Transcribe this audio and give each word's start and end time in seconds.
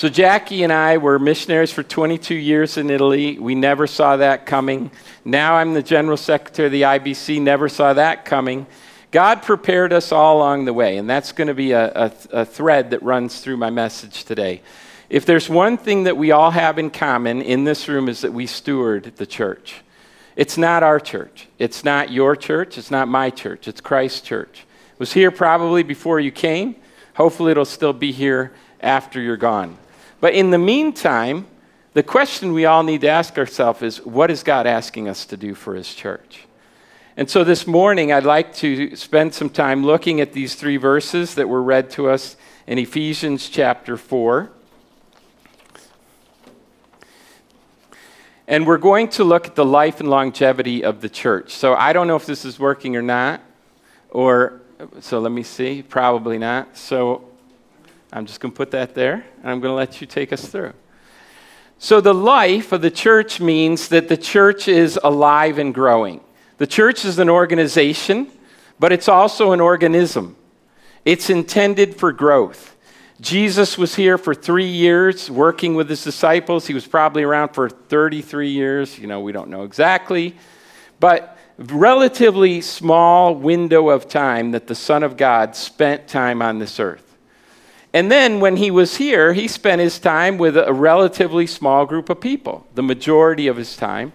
So, 0.00 0.08
Jackie 0.08 0.62
and 0.62 0.72
I 0.72 0.96
were 0.96 1.18
missionaries 1.18 1.70
for 1.70 1.82
22 1.82 2.34
years 2.34 2.78
in 2.78 2.88
Italy. 2.88 3.38
We 3.38 3.54
never 3.54 3.86
saw 3.86 4.16
that 4.16 4.46
coming. 4.46 4.90
Now 5.26 5.56
I'm 5.56 5.74
the 5.74 5.82
general 5.82 6.16
secretary 6.16 6.68
of 6.68 6.72
the 6.72 6.80
IBC, 6.80 7.42
never 7.42 7.68
saw 7.68 7.92
that 7.92 8.24
coming. 8.24 8.66
God 9.10 9.42
prepared 9.42 9.92
us 9.92 10.10
all 10.10 10.38
along 10.38 10.64
the 10.64 10.72
way, 10.72 10.96
and 10.96 11.10
that's 11.10 11.32
going 11.32 11.48
to 11.48 11.54
be 11.54 11.72
a, 11.72 11.92
a, 11.94 12.12
a, 12.30 12.44
thread 12.46 12.92
that 12.92 13.02
runs 13.02 13.42
through 13.42 13.58
my 13.58 13.68
message 13.68 14.24
today. 14.24 14.62
If 15.10 15.26
there's 15.26 15.50
one 15.50 15.76
thing 15.76 16.04
that 16.04 16.16
we 16.16 16.30
all 16.30 16.50
have 16.50 16.78
in 16.78 16.88
common 16.88 17.42
in 17.42 17.64
this 17.64 17.86
room 17.86 18.08
is 18.08 18.22
that 18.22 18.32
we 18.32 18.46
steward 18.46 19.12
the 19.16 19.26
church. 19.26 19.82
It's 20.34 20.56
not 20.56 20.82
our 20.82 20.98
church. 20.98 21.46
It's 21.58 21.84
not 21.84 22.10
your 22.10 22.36
church. 22.36 22.78
It's 22.78 22.90
not 22.90 23.06
my 23.06 23.28
church. 23.28 23.68
It's 23.68 23.82
Christ's 23.82 24.22
church. 24.22 24.64
It 24.94 24.98
was 24.98 25.12
here 25.12 25.30
probably 25.30 25.82
before 25.82 26.20
you 26.20 26.30
came. 26.30 26.76
Hopefully, 27.16 27.50
it'll 27.50 27.66
still 27.66 27.92
be 27.92 28.12
here 28.12 28.54
after 28.80 29.20
you're 29.20 29.36
gone. 29.36 29.76
But 30.20 30.34
in 30.34 30.50
the 30.50 30.58
meantime, 30.58 31.46
the 31.94 32.02
question 32.02 32.52
we 32.52 32.66
all 32.66 32.82
need 32.82 33.00
to 33.00 33.08
ask 33.08 33.36
ourselves 33.38 33.82
is 33.82 34.04
what 34.04 34.30
is 34.30 34.42
God 34.42 34.66
asking 34.66 35.08
us 35.08 35.24
to 35.26 35.36
do 35.36 35.54
for 35.54 35.74
His 35.74 35.94
church? 35.94 36.46
And 37.16 37.28
so 37.28 37.42
this 37.42 37.66
morning, 37.66 38.12
I'd 38.12 38.24
like 38.24 38.54
to 38.56 38.94
spend 38.96 39.34
some 39.34 39.50
time 39.50 39.84
looking 39.84 40.20
at 40.20 40.32
these 40.32 40.54
three 40.54 40.76
verses 40.76 41.34
that 41.34 41.48
were 41.48 41.62
read 41.62 41.90
to 41.90 42.08
us 42.08 42.36
in 42.66 42.78
Ephesians 42.78 43.48
chapter 43.48 43.96
4. 43.96 44.50
And 48.46 48.66
we're 48.66 48.78
going 48.78 49.08
to 49.10 49.24
look 49.24 49.46
at 49.46 49.54
the 49.54 49.64
life 49.64 50.00
and 50.00 50.08
longevity 50.08 50.84
of 50.84 51.00
the 51.00 51.08
church. 51.08 51.52
So 51.52 51.74
I 51.74 51.92
don't 51.92 52.06
know 52.06 52.16
if 52.16 52.26
this 52.26 52.44
is 52.44 52.58
working 52.58 52.96
or 52.96 53.02
not, 53.02 53.40
or 54.10 54.60
so 55.00 55.18
let 55.18 55.32
me 55.32 55.42
see, 55.42 55.82
probably 55.82 56.38
not. 56.38 56.76
So 56.76 57.29
I'm 58.12 58.26
just 58.26 58.40
going 58.40 58.52
to 58.52 58.56
put 58.56 58.72
that 58.72 58.94
there, 58.94 59.24
and 59.42 59.50
I'm 59.50 59.60
going 59.60 59.70
to 59.70 59.76
let 59.76 60.00
you 60.00 60.06
take 60.06 60.32
us 60.32 60.44
through. 60.44 60.72
So, 61.78 62.00
the 62.00 62.12
life 62.14 62.72
of 62.72 62.82
the 62.82 62.90
church 62.90 63.40
means 63.40 63.88
that 63.88 64.08
the 64.08 64.16
church 64.16 64.68
is 64.68 64.98
alive 65.02 65.58
and 65.58 65.72
growing. 65.72 66.20
The 66.58 66.66
church 66.66 67.04
is 67.04 67.18
an 67.18 67.30
organization, 67.30 68.30
but 68.78 68.92
it's 68.92 69.08
also 69.08 69.52
an 69.52 69.60
organism. 69.60 70.36
It's 71.04 71.30
intended 71.30 71.96
for 71.96 72.12
growth. 72.12 72.76
Jesus 73.20 73.78
was 73.78 73.94
here 73.94 74.18
for 74.18 74.34
three 74.34 74.68
years 74.68 75.30
working 75.30 75.74
with 75.74 75.88
his 75.88 76.02
disciples. 76.02 76.66
He 76.66 76.74
was 76.74 76.86
probably 76.86 77.22
around 77.22 77.50
for 77.50 77.68
33 77.68 78.50
years. 78.50 78.98
You 78.98 79.06
know, 79.06 79.20
we 79.20 79.32
don't 79.32 79.48
know 79.48 79.62
exactly. 79.64 80.36
But 80.98 81.38
relatively 81.58 82.62
small 82.62 83.34
window 83.34 83.90
of 83.90 84.08
time 84.08 84.52
that 84.52 84.66
the 84.66 84.74
Son 84.74 85.02
of 85.02 85.16
God 85.16 85.54
spent 85.54 86.08
time 86.08 86.40
on 86.42 86.58
this 86.58 86.80
earth. 86.80 87.09
And 87.92 88.10
then 88.10 88.40
when 88.40 88.56
he 88.56 88.70
was 88.70 88.96
here, 88.96 89.32
he 89.32 89.48
spent 89.48 89.80
his 89.80 89.98
time 89.98 90.38
with 90.38 90.56
a 90.56 90.72
relatively 90.72 91.46
small 91.46 91.86
group 91.86 92.08
of 92.08 92.20
people, 92.20 92.66
the 92.74 92.82
majority 92.82 93.48
of 93.48 93.56
his 93.56 93.76
time, 93.76 94.12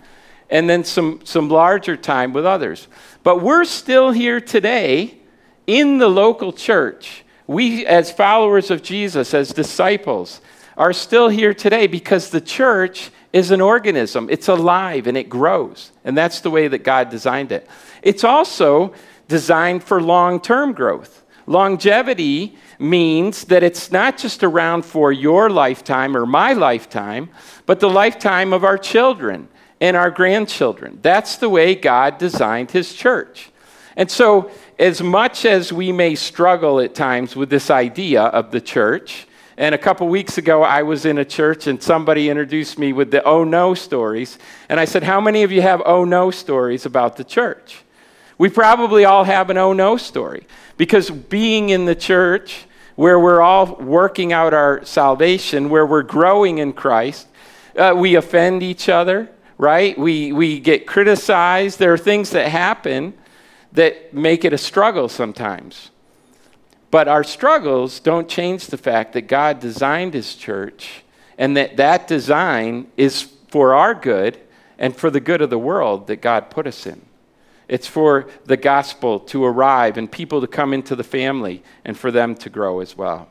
and 0.49 0.69
then 0.69 0.83
some, 0.83 1.19
some 1.23 1.49
larger 1.49 1.97
time 1.97 2.31
with 2.31 2.45
others. 2.45 2.87
But 3.23 3.41
we're 3.41 3.65
still 3.65 4.11
here 4.11 4.39
today 4.39 5.17
in 5.67 5.97
the 5.97 6.07
local 6.07 6.53
church. 6.53 7.23
We, 7.47 7.85
as 7.85 8.11
followers 8.11 8.71
of 8.71 8.81
Jesus, 8.81 9.33
as 9.33 9.51
disciples, 9.51 10.41
are 10.77 10.93
still 10.93 11.29
here 11.29 11.53
today 11.53 11.87
because 11.87 12.29
the 12.29 12.41
church 12.41 13.11
is 13.33 13.51
an 13.51 13.59
organism. 13.59 14.29
It's 14.29 14.47
alive 14.47 15.07
and 15.07 15.17
it 15.17 15.27
grows. 15.27 15.91
And 16.05 16.17
that's 16.17 16.39
the 16.39 16.49
way 16.49 16.69
that 16.69 16.83
God 16.83 17.09
designed 17.09 17.51
it. 17.51 17.67
It's 18.01 18.23
also 18.23 18.93
designed 19.27 19.83
for 19.83 20.01
long 20.01 20.39
term 20.39 20.71
growth. 20.71 21.23
Longevity 21.47 22.57
means 22.79 23.45
that 23.45 23.63
it's 23.63 23.91
not 23.91 24.17
just 24.17 24.43
around 24.43 24.83
for 24.83 25.11
your 25.11 25.49
lifetime 25.49 26.17
or 26.17 26.25
my 26.25 26.53
lifetime, 26.53 27.29
but 27.65 27.79
the 27.79 27.89
lifetime 27.89 28.51
of 28.53 28.63
our 28.63 28.77
children 28.77 29.47
and 29.79 29.95
our 29.95 30.09
grandchildren. 30.09 30.99
That's 31.01 31.37
the 31.37 31.49
way 31.49 31.75
God 31.75 32.17
designed 32.17 32.71
his 32.71 32.93
church. 32.93 33.51
And 33.95 34.09
so, 34.09 34.51
as 34.77 35.01
much 35.01 35.45
as 35.45 35.71
we 35.71 35.91
may 35.91 36.15
struggle 36.15 36.81
at 36.81 36.95
times 36.95 37.35
with 37.35 37.49
this 37.49 37.69
idea 37.69 38.23
of 38.23 38.51
the 38.51 38.59
church, 38.59 39.27
and 39.57 39.73
a 39.73 39.77
couple 39.77 40.07
weeks 40.09 40.37
ago, 40.37 40.63
I 40.63 40.83
was 40.83 41.05
in 41.05 41.17
a 41.17 41.23
church 41.23 41.67
and 41.67 41.81
somebody 41.81 42.29
introduced 42.29 42.77
me 42.77 42.91
with 42.91 43.11
the 43.11 43.23
oh 43.23 43.45
no 43.45 43.73
stories. 43.73 44.37
And 44.67 44.81
I 44.81 44.85
said, 44.85 45.03
How 45.03 45.21
many 45.21 45.43
of 45.43 45.51
you 45.51 45.61
have 45.61 45.81
oh 45.85 46.03
no 46.03 46.29
stories 46.29 46.85
about 46.85 47.15
the 47.15 47.23
church? 47.23 47.84
We 48.37 48.49
probably 48.49 49.05
all 49.05 49.23
have 49.23 49.49
an 49.49 49.57
oh 49.57 49.73
no 49.73 49.97
story 49.97 50.45
because 50.77 51.09
being 51.09 51.69
in 51.69 51.85
the 51.85 51.95
church 51.95 52.65
where 52.95 53.19
we're 53.19 53.41
all 53.41 53.75
working 53.75 54.33
out 54.33 54.53
our 54.53 54.83
salvation, 54.85 55.69
where 55.69 55.85
we're 55.85 56.03
growing 56.03 56.57
in 56.57 56.73
Christ, 56.73 57.27
uh, 57.77 57.93
we 57.95 58.15
offend 58.15 58.63
each 58.63 58.89
other, 58.89 59.29
right? 59.57 59.97
We, 59.97 60.31
we 60.31 60.59
get 60.59 60.87
criticized. 60.87 61.79
There 61.79 61.93
are 61.93 61.97
things 61.97 62.29
that 62.31 62.47
happen 62.49 63.13
that 63.73 64.13
make 64.13 64.45
it 64.45 64.53
a 64.53 64.57
struggle 64.57 65.09
sometimes. 65.09 65.91
But 66.91 67.07
our 67.09 67.23
struggles 67.23 67.99
don't 67.99 68.29
change 68.29 68.67
the 68.67 68.77
fact 68.77 69.13
that 69.13 69.23
God 69.23 69.59
designed 69.59 70.13
His 70.13 70.35
church 70.35 71.03
and 71.37 71.57
that 71.57 71.75
that 71.77 72.07
design 72.07 72.87
is 72.95 73.23
for 73.49 73.73
our 73.73 73.93
good 73.93 74.39
and 74.79 74.95
for 74.95 75.09
the 75.09 75.19
good 75.19 75.41
of 75.41 75.49
the 75.49 75.59
world 75.59 76.07
that 76.07 76.21
God 76.21 76.49
put 76.49 76.67
us 76.67 76.85
in. 76.85 77.04
It's 77.67 77.87
for 77.87 78.27
the 78.45 78.57
gospel 78.57 79.19
to 79.19 79.43
arrive 79.43 79.97
and 79.97 80.11
people 80.11 80.41
to 80.41 80.47
come 80.47 80.73
into 80.73 80.95
the 80.95 81.03
family 81.03 81.63
and 81.83 81.97
for 81.97 82.11
them 82.11 82.35
to 82.35 82.49
grow 82.49 82.79
as 82.79 82.95
well. 82.95 83.27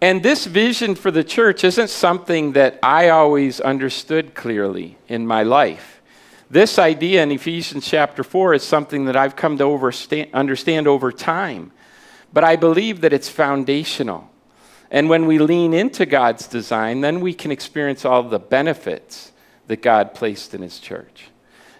And 0.00 0.22
this 0.22 0.46
vision 0.46 0.96
for 0.96 1.10
the 1.10 1.22
church 1.22 1.62
isn't 1.62 1.88
something 1.88 2.52
that 2.52 2.78
I 2.82 3.08
always 3.08 3.60
understood 3.60 4.34
clearly 4.34 4.98
in 5.08 5.26
my 5.26 5.44
life. 5.44 6.02
This 6.50 6.78
idea 6.78 7.22
in 7.22 7.30
Ephesians 7.30 7.86
chapter 7.86 8.22
4 8.22 8.54
is 8.54 8.62
something 8.62 9.06
that 9.06 9.16
I've 9.16 9.36
come 9.36 9.56
to 9.58 10.28
understand 10.34 10.88
over 10.88 11.12
time. 11.12 11.72
But 12.32 12.44
I 12.44 12.56
believe 12.56 13.00
that 13.02 13.12
it's 13.12 13.28
foundational. 13.28 14.28
And 14.90 15.08
when 15.08 15.26
we 15.26 15.38
lean 15.38 15.72
into 15.72 16.04
God's 16.04 16.46
design, 16.46 17.00
then 17.00 17.20
we 17.20 17.32
can 17.32 17.50
experience 17.50 18.04
all 18.04 18.22
the 18.22 18.38
benefits 18.38 19.32
that 19.68 19.80
God 19.80 20.14
placed 20.14 20.52
in 20.52 20.60
His 20.60 20.78
church. 20.78 21.28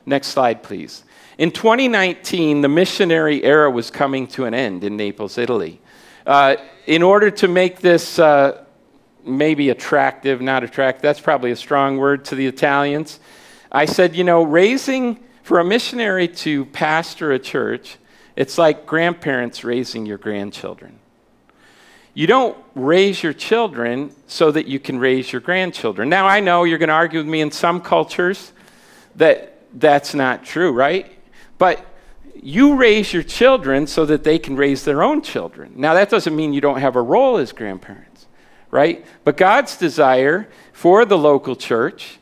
Next 0.04 0.28
slide, 0.28 0.62
please. 0.62 1.04
In 1.38 1.50
2019, 1.50 2.60
the 2.60 2.68
missionary 2.68 3.42
era 3.42 3.70
was 3.70 3.90
coming 3.90 4.26
to 4.28 4.44
an 4.44 4.54
end 4.54 4.84
in 4.84 4.96
Naples, 4.96 5.38
Italy. 5.38 5.80
Uh, 6.26 6.56
in 6.86 7.02
order 7.02 7.30
to 7.30 7.48
make 7.48 7.80
this 7.80 8.18
uh, 8.18 8.64
maybe 9.24 9.70
attractive, 9.70 10.40
not 10.40 10.62
attractive, 10.64 11.02
that's 11.02 11.20
probably 11.20 11.50
a 11.50 11.56
strong 11.56 11.96
word 11.96 12.24
to 12.26 12.34
the 12.34 12.46
Italians, 12.46 13.20
I 13.70 13.86
said, 13.86 14.14
you 14.14 14.24
know, 14.24 14.42
raising 14.42 15.22
for 15.42 15.58
a 15.58 15.64
missionary 15.64 16.28
to 16.28 16.66
pastor 16.66 17.32
a 17.32 17.38
church, 17.38 17.96
it's 18.36 18.58
like 18.58 18.86
grandparents 18.86 19.64
raising 19.64 20.06
your 20.06 20.18
grandchildren. 20.18 20.98
You 22.14 22.26
don't 22.26 22.56
raise 22.74 23.22
your 23.22 23.32
children 23.32 24.14
so 24.26 24.50
that 24.50 24.66
you 24.66 24.78
can 24.78 24.98
raise 24.98 25.32
your 25.32 25.40
grandchildren. 25.40 26.10
Now, 26.10 26.26
I 26.26 26.40
know 26.40 26.64
you're 26.64 26.78
going 26.78 26.88
to 26.88 26.94
argue 26.94 27.20
with 27.20 27.28
me 27.28 27.40
in 27.40 27.50
some 27.50 27.80
cultures 27.80 28.52
that 29.16 29.51
that's 29.74 30.14
not 30.14 30.44
true, 30.44 30.72
right? 30.72 31.10
But 31.58 31.84
you 32.42 32.74
raise 32.74 33.12
your 33.12 33.22
children 33.22 33.86
so 33.86 34.04
that 34.06 34.24
they 34.24 34.38
can 34.38 34.56
raise 34.56 34.84
their 34.84 35.02
own 35.02 35.22
children. 35.22 35.72
Now, 35.76 35.94
that 35.94 36.10
doesn't 36.10 36.34
mean 36.34 36.52
you 36.52 36.60
don't 36.60 36.80
have 36.80 36.96
a 36.96 37.02
role 37.02 37.36
as 37.36 37.52
grandparents, 37.52 38.26
right? 38.70 39.04
But 39.24 39.36
God's 39.36 39.76
desire 39.76 40.48
for 40.72 41.04
the 41.04 41.18
local 41.18 41.54
church 41.54 42.18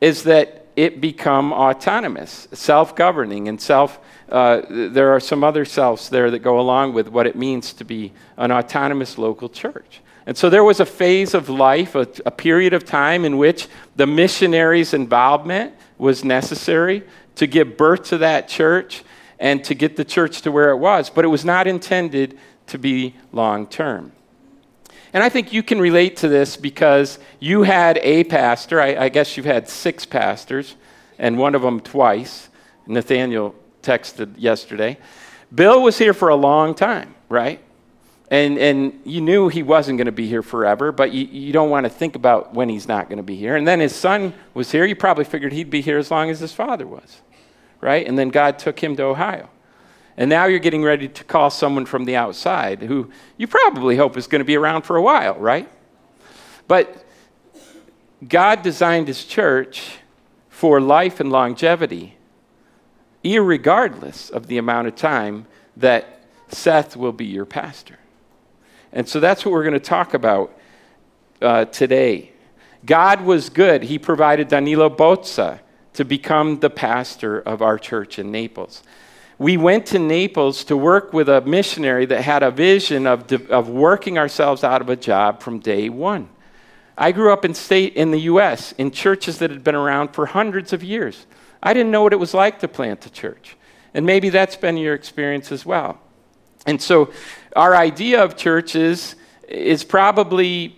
is 0.00 0.22
that 0.24 0.66
it 0.76 1.00
become 1.00 1.52
autonomous, 1.52 2.46
self 2.52 2.94
governing, 2.94 3.48
and 3.48 3.60
self. 3.60 3.98
Uh, 4.28 4.62
there 4.68 5.12
are 5.12 5.20
some 5.20 5.42
other 5.42 5.64
selves 5.64 6.08
there 6.08 6.30
that 6.30 6.38
go 6.38 6.60
along 6.60 6.92
with 6.92 7.08
what 7.08 7.26
it 7.26 7.34
means 7.34 7.72
to 7.72 7.84
be 7.84 8.12
an 8.36 8.52
autonomous 8.52 9.18
local 9.18 9.48
church. 9.48 10.00
And 10.24 10.36
so 10.36 10.50
there 10.50 10.62
was 10.62 10.78
a 10.78 10.86
phase 10.86 11.34
of 11.34 11.48
life, 11.48 11.94
a, 11.94 12.06
a 12.26 12.30
period 12.30 12.74
of 12.74 12.84
time 12.84 13.24
in 13.24 13.38
which 13.38 13.66
the 13.96 14.06
missionaries' 14.06 14.94
involvement 14.94 15.74
was 15.98 16.24
necessary 16.24 17.02
to 17.34 17.46
give 17.46 17.76
birth 17.76 18.04
to 18.04 18.18
that 18.18 18.48
church 18.48 19.04
and 19.38 19.62
to 19.64 19.74
get 19.74 19.96
the 19.96 20.04
church 20.04 20.42
to 20.42 20.52
where 20.52 20.70
it 20.70 20.76
was, 20.76 21.10
but 21.10 21.24
it 21.24 21.28
was 21.28 21.44
not 21.44 21.66
intended 21.66 22.38
to 22.66 22.78
be 22.78 23.14
long 23.32 23.66
term. 23.66 24.12
And 25.12 25.22
I 25.22 25.28
think 25.28 25.52
you 25.52 25.62
can 25.62 25.80
relate 25.80 26.16
to 26.18 26.28
this 26.28 26.56
because 26.56 27.18
you 27.40 27.62
had 27.62 27.98
a 28.02 28.24
pastor, 28.24 28.80
I, 28.80 29.04
I, 29.04 29.08
guess 29.08 29.36
you've 29.36 29.46
had 29.46 29.68
six 29.68 30.04
pastors, 30.04 30.76
and 31.18 31.38
one 31.38 31.54
of 31.54 31.62
them 31.62 31.80
twice. 31.80 32.48
Nathaniel 32.86 33.54
texted 33.82 34.34
yesterday. 34.36 34.98
Bill 35.54 35.82
was 35.82 35.98
here 35.98 36.12
for 36.12 36.28
a 36.28 36.36
long 36.36 36.74
time, 36.74 37.14
right? 37.28 37.60
And, 38.30 38.58
and 38.58 39.00
you 39.04 39.22
knew 39.22 39.48
he 39.48 39.62
wasn't 39.62 39.96
going 39.96 40.06
to 40.06 40.12
be 40.12 40.28
here 40.28 40.42
forever, 40.42 40.92
but 40.92 41.12
you, 41.12 41.24
you 41.26 41.52
don't 41.52 41.70
want 41.70 41.84
to 41.84 41.90
think 41.90 42.14
about 42.14 42.52
when 42.52 42.68
he's 42.68 42.86
not 42.86 43.08
going 43.08 43.16
to 43.16 43.22
be 43.22 43.36
here. 43.36 43.56
And 43.56 43.66
then 43.66 43.80
his 43.80 43.94
son 43.94 44.34
was 44.52 44.70
here. 44.70 44.84
You 44.84 44.96
probably 44.96 45.24
figured 45.24 45.52
he'd 45.52 45.70
be 45.70 45.80
here 45.80 45.98
as 45.98 46.10
long 46.10 46.28
as 46.28 46.40
his 46.40 46.52
father 46.52 46.86
was, 46.86 47.22
right? 47.80 48.06
And 48.06 48.18
then 48.18 48.28
God 48.28 48.58
took 48.58 48.82
him 48.82 48.96
to 48.96 49.04
Ohio. 49.04 49.48
And 50.18 50.28
now 50.28 50.44
you're 50.44 50.58
getting 50.58 50.82
ready 50.82 51.08
to 51.08 51.24
call 51.24 51.48
someone 51.48 51.86
from 51.86 52.04
the 52.04 52.16
outside 52.16 52.82
who 52.82 53.10
you 53.38 53.46
probably 53.46 53.96
hope 53.96 54.16
is 54.16 54.26
going 54.26 54.40
to 54.40 54.44
be 54.44 54.56
around 54.56 54.82
for 54.82 54.96
a 54.96 55.02
while, 55.02 55.36
right? 55.36 55.70
But 56.66 57.04
God 58.26 58.62
designed 58.62 59.08
his 59.08 59.24
church 59.24 59.98
for 60.50 60.80
life 60.80 61.20
and 61.20 61.30
longevity, 61.30 62.16
irregardless 63.24 64.30
of 64.30 64.48
the 64.48 64.58
amount 64.58 64.88
of 64.88 64.96
time 64.96 65.46
that 65.76 66.20
Seth 66.48 66.96
will 66.96 67.12
be 67.12 67.24
your 67.24 67.46
pastor. 67.46 67.98
And 68.92 69.08
so 69.08 69.20
that's 69.20 69.44
what 69.44 69.52
we're 69.52 69.64
going 69.64 69.74
to 69.74 69.80
talk 69.80 70.14
about 70.14 70.58
uh, 71.40 71.66
today. 71.66 72.32
God 72.84 73.22
was 73.22 73.50
good. 73.50 73.82
He 73.82 73.98
provided 73.98 74.48
Danilo 74.48 74.88
Bozza 74.88 75.60
to 75.94 76.04
become 76.04 76.60
the 76.60 76.70
pastor 76.70 77.40
of 77.40 77.60
our 77.60 77.78
church 77.78 78.18
in 78.18 78.30
Naples. 78.30 78.82
We 79.38 79.56
went 79.56 79.86
to 79.86 79.98
Naples 79.98 80.64
to 80.64 80.76
work 80.76 81.12
with 81.12 81.28
a 81.28 81.40
missionary 81.42 82.06
that 82.06 82.22
had 82.22 82.42
a 82.42 82.50
vision 82.50 83.06
of, 83.06 83.32
of 83.50 83.68
working 83.68 84.18
ourselves 84.18 84.64
out 84.64 84.80
of 84.80 84.88
a 84.88 84.96
job 84.96 85.42
from 85.42 85.60
day 85.60 85.88
one. 85.88 86.28
I 86.96 87.12
grew 87.12 87.32
up 87.32 87.44
in 87.44 87.54
state 87.54 87.94
in 87.94 88.10
the 88.10 88.20
US 88.22 88.72
in 88.72 88.90
churches 88.90 89.38
that 89.38 89.50
had 89.50 89.62
been 89.62 89.76
around 89.76 90.08
for 90.08 90.26
hundreds 90.26 90.72
of 90.72 90.82
years. 90.82 91.26
I 91.62 91.72
didn't 91.72 91.92
know 91.92 92.02
what 92.02 92.12
it 92.12 92.18
was 92.18 92.34
like 92.34 92.58
to 92.60 92.68
plant 92.68 93.06
a 93.06 93.10
church. 93.10 93.56
And 93.94 94.04
maybe 94.04 94.28
that's 94.30 94.56
been 94.56 94.76
your 94.76 94.94
experience 94.94 95.52
as 95.52 95.64
well. 95.64 96.00
And 96.66 96.80
so 96.80 97.12
our 97.56 97.74
idea 97.74 98.22
of 98.22 98.36
churches 98.36 99.16
is 99.48 99.84
probably 99.84 100.76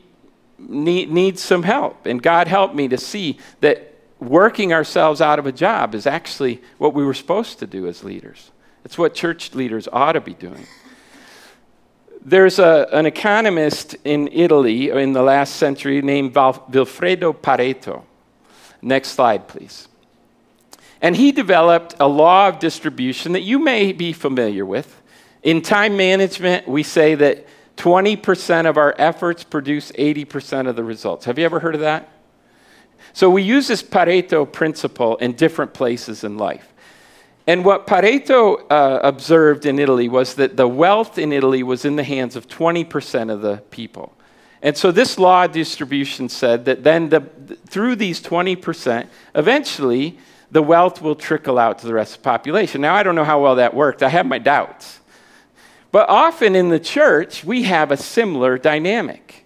need, 0.59 1.11
needs 1.11 1.43
some 1.43 1.63
help. 1.63 2.07
And 2.07 2.23
God 2.23 2.49
helped 2.49 2.75
me 2.75 2.89
to 2.89 2.99
see 2.99 3.39
that 3.61 3.95
working 4.21 4.73
ourselves 4.73 5.21
out 5.21 5.39
of 5.39 5.47
a 5.47 5.53
job 5.53 5.95
is 5.95 6.07
actually 6.07 6.63
what 6.79 6.95
we 6.95 7.05
were 7.05 7.15
supposed 7.15 7.59
to 7.61 7.67
do 7.67 7.87
as 7.87 8.05
leaders. 8.05 8.51
It's 8.85 8.99
what 8.99 9.15
church 9.15 9.55
leaders 9.55 9.89
ought 9.93 10.13
to 10.13 10.21
be 10.21 10.35
doing. 10.35 10.67
There's 12.23 12.59
a, 12.59 12.87
an 12.93 13.07
economist 13.07 13.97
in 14.05 14.29
Italy 14.29 14.91
in 14.91 15.15
the 15.15 15.23
last 15.23 15.57
century 15.57 16.03
named 16.03 16.35
Vilfredo 16.35 17.35
Pareto. 17.35 18.03
Next 18.83 19.09
slide, 19.09 19.49
please. 19.49 19.89
And 21.01 21.17
he 21.17 21.33
developed 21.33 21.95
a 21.99 22.07
law 22.07 22.49
of 22.49 22.59
distribution 22.59 23.33
that 23.33 23.41
you 23.41 23.59
may 23.59 23.93
be 23.93 24.13
familiar 24.13 24.67
with. 24.67 25.00
In 25.43 25.63
time 25.63 25.97
management, 25.97 26.69
we 26.69 26.83
say 26.83 27.15
that 27.15 27.47
20% 27.77 28.69
of 28.69 28.77
our 28.77 28.95
efforts 28.99 29.43
produce 29.43 29.91
80% 29.93 30.69
of 30.69 30.77
the 30.77 30.85
results. 30.85 31.25
Have 31.25 31.39
you 31.39 31.45
ever 31.45 31.61
heard 31.61 31.75
of 31.75 31.81
that? 31.81 32.09
So 33.13 33.31
we 33.31 33.43
use 33.43 33.69
this 33.69 33.83
Pareto 33.83 34.51
principle 34.51 35.17
in 35.17 35.33
different 35.33 35.73
places 35.73 36.23
in 36.23 36.37
life. 36.37 36.73
And 37.47 37.65
what 37.65 37.87
Pareto 37.87 38.71
uh, 38.71 39.01
observed 39.03 39.67
in 39.67 39.79
Italy 39.79 40.09
was 40.09 40.35
that 40.35 40.57
the 40.57 40.69
wealth 40.69 41.19
in 41.19 41.33
Italy 41.33 41.63
was 41.63 41.85
in 41.85 41.97
the 41.97 42.05
hands 42.05 42.37
of 42.37 42.47
20% 42.47 43.33
of 43.33 43.41
the 43.41 43.57
people. 43.71 44.13
And 44.63 44.77
so 44.77 44.93
this 44.93 45.19
law 45.19 45.47
distribution 45.47 46.29
said 46.29 46.67
that 46.67 46.85
then 46.85 47.09
the, 47.09 47.21
through 47.67 47.97
these 47.97 48.21
20%, 48.21 49.07
eventually 49.35 50.19
the 50.51 50.63
wealth 50.63 51.01
will 51.01 51.15
trickle 51.15 51.59
out 51.59 51.79
to 51.79 51.87
the 51.87 51.95
rest 51.95 52.17
of 52.17 52.23
the 52.23 52.25
population. 52.25 52.83
Now, 52.83 52.95
I 52.95 53.03
don't 53.03 53.15
know 53.15 53.25
how 53.25 53.43
well 53.43 53.57
that 53.57 53.73
worked. 53.73 54.03
I 54.03 54.11
have 54.11 54.27
my 54.27 54.39
doubts. 54.39 55.00
But 55.93 56.09
often 56.09 56.55
in 56.55 56.69
the 56.69 56.81
church, 56.81 57.45
we 57.45 57.65
have 57.65 57.91
a 57.91 57.97
similar 57.97 58.59
dynamic. 58.59 59.45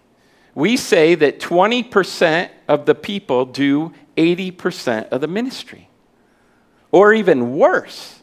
We 0.55 0.77
say 0.77 1.15
that 1.15 1.41
20% 1.41 2.51
of 2.69 2.87
the 2.87 2.95
people 2.95 3.47
do 3.47 3.93
80% 4.17 5.09
of 5.09 5.21
the 5.21 5.27
ministry. 5.27 5.89
Or 6.93 7.13
even 7.13 7.57
worse, 7.57 8.23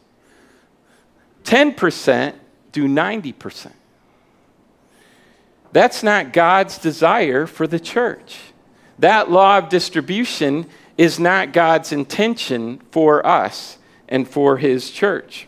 10% 1.44 2.34
do 2.70 2.88
90%. 2.88 3.72
That's 5.72 6.02
not 6.02 6.32
God's 6.32 6.78
desire 6.78 7.46
for 7.46 7.66
the 7.66 7.80
church. 7.80 8.38
That 8.98 9.30
law 9.30 9.58
of 9.58 9.68
distribution 9.68 10.66
is 10.96 11.18
not 11.18 11.52
God's 11.52 11.92
intention 11.92 12.80
for 12.90 13.26
us 13.26 13.78
and 14.08 14.28
for 14.28 14.58
His 14.58 14.90
church. 14.90 15.46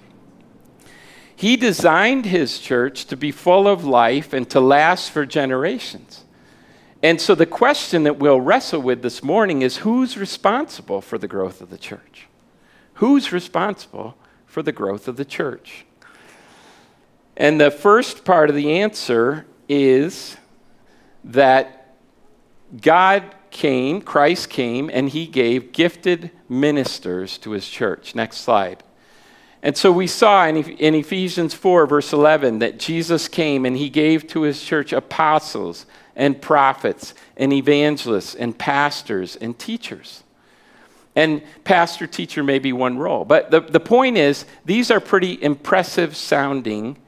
He 1.44 1.58
designed 1.58 2.24
His 2.24 2.58
church 2.58 3.04
to 3.04 3.18
be 3.18 3.30
full 3.30 3.68
of 3.68 3.84
life 3.84 4.32
and 4.32 4.48
to 4.48 4.60
last 4.60 5.10
for 5.10 5.26
generations. 5.26 6.24
And 7.02 7.20
so 7.20 7.34
the 7.34 7.44
question 7.44 8.04
that 8.04 8.16
we'll 8.16 8.40
wrestle 8.40 8.80
with 8.80 9.02
this 9.02 9.22
morning 9.22 9.60
is 9.60 9.76
who's 9.76 10.16
responsible 10.16 11.02
for 11.02 11.18
the 11.18 11.28
growth 11.28 11.60
of 11.60 11.68
the 11.68 11.76
church? 11.76 12.28
Who's 12.94 13.30
responsible 13.30 14.16
for 14.46 14.62
the 14.62 14.72
growth 14.72 15.06
of 15.06 15.18
the 15.18 15.24
church? 15.26 15.84
And 17.36 17.60
the 17.60 17.70
first 17.70 18.24
part 18.24 18.48
of 18.48 18.56
the 18.56 18.80
answer 18.80 19.44
is 19.68 20.38
that 21.24 21.94
God 22.80 23.22
came, 23.50 24.00
Christ 24.00 24.48
came, 24.48 24.88
and 24.90 25.10
he 25.10 25.26
gave 25.26 25.72
gifted 25.72 26.30
ministers 26.48 27.36
to 27.36 27.50
his 27.50 27.68
church. 27.68 28.14
Next 28.14 28.38
slide. 28.38 28.82
And 29.64 29.74
so 29.78 29.90
we 29.90 30.06
saw 30.06 30.46
in, 30.46 30.58
Ephesians 30.94 31.54
4, 31.54 31.86
verse 31.86 32.12
11, 32.12 32.58
that 32.58 32.78
Jesus 32.78 33.28
came 33.28 33.64
and 33.64 33.74
he 33.74 33.88
gave 33.88 34.26
to 34.28 34.42
his 34.42 34.62
church 34.62 34.92
apostles 34.92 35.86
and 36.14 36.40
prophets 36.40 37.14
and 37.38 37.50
evangelists 37.50 38.34
and 38.34 38.56
pastors 38.56 39.36
and 39.36 39.58
teachers. 39.58 40.22
And 41.16 41.42
pastor, 41.64 42.06
teacher 42.06 42.42
may 42.42 42.58
be 42.58 42.74
one 42.74 42.98
role. 42.98 43.24
But 43.24 43.50
the, 43.50 43.62
the 43.62 43.80
point 43.80 44.18
is, 44.18 44.44
these 44.66 44.90
are 44.90 45.00
pretty 45.00 45.42
impressive 45.42 46.14
sounding 46.14 46.98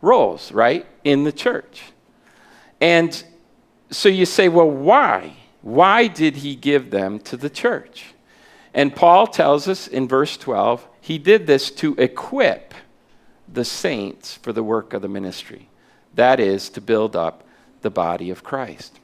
roles, 0.00 0.52
right, 0.52 0.86
in 1.04 1.24
the 1.24 1.32
church. 1.32 1.82
And 2.80 3.22
so 3.90 4.08
you 4.08 4.24
say, 4.24 4.48
well, 4.48 4.70
why? 4.70 5.34
Why 5.60 6.06
did 6.06 6.36
he 6.36 6.56
give 6.56 6.90
them 6.90 7.18
to 7.20 7.36
the 7.36 7.50
church? 7.50 8.14
And 8.72 8.96
Paul 8.96 9.26
tells 9.26 9.68
us 9.68 9.88
in 9.88 10.08
verse 10.08 10.38
12, 10.38 10.86
he 11.06 11.18
did 11.18 11.46
this 11.46 11.70
to 11.70 11.94
equip 11.98 12.74
the 13.46 13.64
saints 13.64 14.34
for 14.38 14.52
the 14.52 14.64
work 14.64 14.92
of 14.92 15.02
the 15.02 15.08
ministry. 15.08 15.68
That 16.16 16.40
is, 16.40 16.68
to 16.70 16.80
build 16.80 17.14
up 17.14 17.44
the 17.82 17.90
body 17.90 18.28
of 18.28 18.42
Christ. 18.42 18.98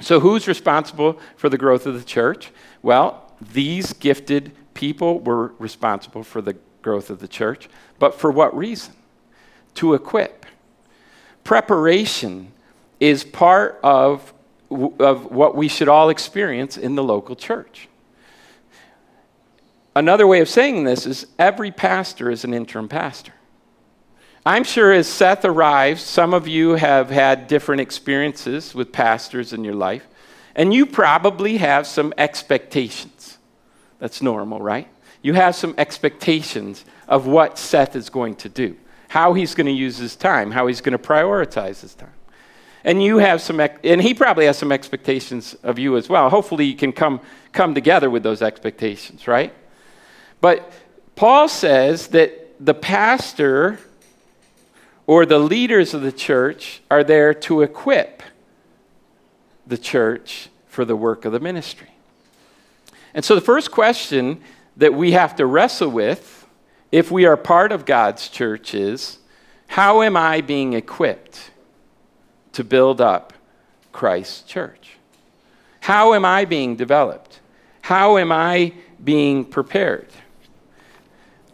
So, 0.00 0.18
who's 0.18 0.48
responsible 0.48 1.20
for 1.36 1.48
the 1.48 1.56
growth 1.56 1.86
of 1.86 1.94
the 1.94 2.04
church? 2.04 2.50
Well, 2.82 3.32
these 3.52 3.92
gifted 3.92 4.50
people 4.74 5.20
were 5.20 5.52
responsible 5.60 6.24
for 6.24 6.42
the 6.42 6.56
growth 6.82 7.08
of 7.08 7.20
the 7.20 7.28
church. 7.28 7.68
But 8.00 8.16
for 8.18 8.32
what 8.32 8.56
reason? 8.56 8.94
To 9.76 9.94
equip. 9.94 10.44
Preparation 11.44 12.50
is 12.98 13.22
part 13.22 13.78
of, 13.84 14.34
of 14.72 15.30
what 15.30 15.54
we 15.54 15.68
should 15.68 15.88
all 15.88 16.08
experience 16.08 16.76
in 16.76 16.96
the 16.96 17.04
local 17.04 17.36
church. 17.36 17.88
Another 19.98 20.28
way 20.28 20.38
of 20.38 20.48
saying 20.48 20.84
this 20.84 21.06
is 21.06 21.26
every 21.40 21.72
pastor 21.72 22.30
is 22.30 22.44
an 22.44 22.54
interim 22.54 22.86
pastor. 22.86 23.32
I'm 24.46 24.62
sure 24.62 24.92
as 24.92 25.08
Seth 25.08 25.44
arrives, 25.44 26.04
some 26.04 26.34
of 26.34 26.46
you 26.46 26.76
have 26.76 27.10
had 27.10 27.48
different 27.48 27.80
experiences 27.80 28.76
with 28.76 28.92
pastors 28.92 29.52
in 29.52 29.64
your 29.64 29.74
life, 29.74 30.06
and 30.54 30.72
you 30.72 30.86
probably 30.86 31.56
have 31.56 31.84
some 31.84 32.14
expectations. 32.16 33.38
That's 33.98 34.22
normal, 34.22 34.60
right? 34.60 34.86
You 35.20 35.34
have 35.34 35.56
some 35.56 35.74
expectations 35.76 36.84
of 37.08 37.26
what 37.26 37.58
Seth 37.58 37.96
is 37.96 38.08
going 38.08 38.36
to 38.36 38.48
do, 38.48 38.76
how 39.08 39.34
he's 39.34 39.56
going 39.56 39.66
to 39.66 39.72
use 39.72 39.96
his 39.96 40.14
time, 40.14 40.52
how 40.52 40.68
he's 40.68 40.80
going 40.80 40.96
to 40.96 41.04
prioritize 41.04 41.80
his 41.80 41.96
time. 41.96 42.14
And 42.84 43.02
you 43.02 43.18
have 43.18 43.40
some, 43.40 43.58
and 43.58 44.00
he 44.00 44.14
probably 44.14 44.46
has 44.46 44.58
some 44.58 44.70
expectations 44.70 45.54
of 45.64 45.76
you 45.76 45.96
as 45.96 46.08
well. 46.08 46.30
Hopefully, 46.30 46.66
you 46.66 46.76
can 46.76 46.92
come, 46.92 47.20
come 47.52 47.74
together 47.74 48.08
with 48.08 48.22
those 48.22 48.42
expectations, 48.42 49.26
right? 49.26 49.52
But 50.40 50.72
Paul 51.16 51.48
says 51.48 52.08
that 52.08 52.54
the 52.64 52.74
pastor 52.74 53.78
or 55.06 55.24
the 55.26 55.38
leaders 55.38 55.94
of 55.94 56.02
the 56.02 56.12
church 56.12 56.80
are 56.90 57.02
there 57.02 57.32
to 57.32 57.62
equip 57.62 58.22
the 59.66 59.78
church 59.78 60.48
for 60.66 60.84
the 60.84 60.96
work 60.96 61.24
of 61.24 61.32
the 61.32 61.40
ministry. 61.40 61.90
And 63.14 63.24
so 63.24 63.34
the 63.34 63.40
first 63.40 63.70
question 63.70 64.40
that 64.76 64.94
we 64.94 65.12
have 65.12 65.36
to 65.36 65.46
wrestle 65.46 65.90
with 65.90 66.46
if 66.92 67.10
we 67.10 67.26
are 67.26 67.36
part 67.36 67.72
of 67.72 67.84
God's 67.84 68.28
church 68.28 68.74
is 68.74 69.18
how 69.66 70.02
am 70.02 70.16
I 70.16 70.40
being 70.40 70.72
equipped 70.72 71.50
to 72.52 72.64
build 72.64 73.00
up 73.00 73.32
Christ's 73.92 74.42
church? 74.42 74.96
How 75.80 76.14
am 76.14 76.24
I 76.24 76.44
being 76.44 76.76
developed? 76.76 77.40
How 77.82 78.18
am 78.18 78.32
I 78.32 78.72
being 79.02 79.44
prepared? 79.44 80.08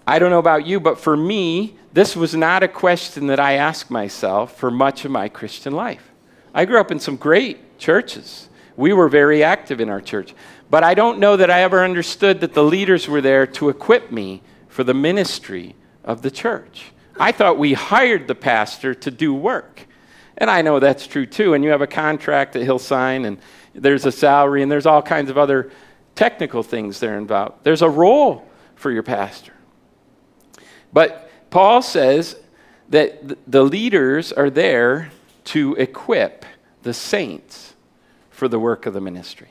I 0.07 0.19
don't 0.19 0.31
know 0.31 0.39
about 0.39 0.67
you, 0.67 0.81
but 0.81 0.99
for 0.99 1.17
me, 1.17 1.77
this 1.93 2.15
was 2.15 2.35
not 2.35 2.63
a 2.63 2.69
question 2.69 3.29
that 3.29 3.41
I 3.41 3.55
asked 3.55 3.91
myself 3.91 4.57
for 4.57 4.71
much 4.71 5.05
of 5.05 5.11
my 5.11 5.29
Christian 5.29 5.73
life. 5.73 6.11
I 6.53 6.67
grew 6.67 6.79
up 6.79 6.91
in 6.91 7.01
some 7.01 7.17
great 7.17 7.79
churches. 7.79 8.49
We 8.77 8.93
were 8.93 9.09
very 9.09 9.43
active 9.43 9.81
in 9.81 9.89
our 9.89 10.01
church. 10.01 10.35
But 10.71 10.85
I 10.85 10.95
don't 10.95 11.19
know 11.19 11.37
that 11.37 11.51
I 11.51 11.63
ever 11.63 11.83
understood 11.83 12.41
that 12.41 12.53
the 12.53 12.65
leaders 12.65 13.09
were 13.09 13.21
there 13.21 13.47
to 13.47 13.69
equip 13.69 14.11
me 14.11 14.43
for 14.69 14.85
the 14.85 14.95
ministry 14.95 15.75
of 16.05 16.23
the 16.23 16.31
church. 16.31 16.93
I 17.19 17.33
thought 17.33 17.59
we 17.59 17.73
hired 17.73 18.27
the 18.27 18.35
pastor 18.35 18.95
to 18.95 19.11
do 19.11 19.33
work. 19.33 19.87
And 20.37 20.51
I 20.51 20.63
know 20.63 20.81
that's 20.81 21.07
true 21.07 21.27
too. 21.27 21.55
And 21.55 21.65
you 21.65 21.71
have 21.71 21.81
a 21.81 21.87
contract 21.87 22.53
that 22.53 22.65
he'll 22.65 22.79
sign, 22.79 23.25
and 23.25 23.39
there's 23.73 24.05
a 24.05 24.13
salary, 24.13 24.63
and 24.63 24.71
there's 24.71 24.87
all 24.87 25.01
kinds 25.01 25.31
of 25.31 25.39
other 25.39 25.71
technical 26.15 26.63
things 26.63 27.01
there 27.01 27.17
involved. 27.17 27.63
There's 27.63 27.83
a 27.83 27.89
role 27.89 28.47
for 28.75 28.91
your 28.91 29.03
pastor. 29.03 29.54
But 30.95 31.29
Paul 31.51 31.83
says 31.83 32.37
that 32.89 33.37
the 33.51 33.65
leaders 33.65 34.33
are 34.33 34.49
there 34.49 35.11
to 35.47 35.75
equip 35.75 36.47
the 36.83 36.95
saints 36.95 37.75
for 38.31 38.49
the 38.49 38.59
work 38.59 38.87
of 38.87 38.95
the 38.95 39.01
ministry. 39.01 39.49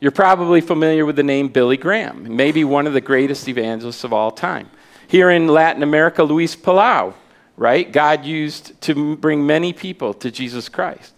You're 0.00 0.12
probably 0.12 0.60
familiar 0.60 1.04
with 1.04 1.16
the 1.16 1.24
name 1.24 1.48
Billy 1.48 1.76
Graham, 1.76 2.36
maybe 2.36 2.62
one 2.62 2.86
of 2.86 2.92
the 2.92 3.00
greatest 3.00 3.48
evangelists 3.48 4.04
of 4.04 4.12
all 4.12 4.30
time. 4.30 4.70
Here 5.08 5.30
in 5.30 5.48
Latin 5.48 5.82
America, 5.82 6.22
Luis 6.22 6.54
Palau, 6.54 7.14
right? 7.56 7.90
God 7.90 8.24
used 8.24 8.80
to 8.82 9.16
bring 9.16 9.44
many 9.44 9.72
people 9.72 10.14
to 10.14 10.30
Jesus 10.30 10.68
Christ. 10.68 11.14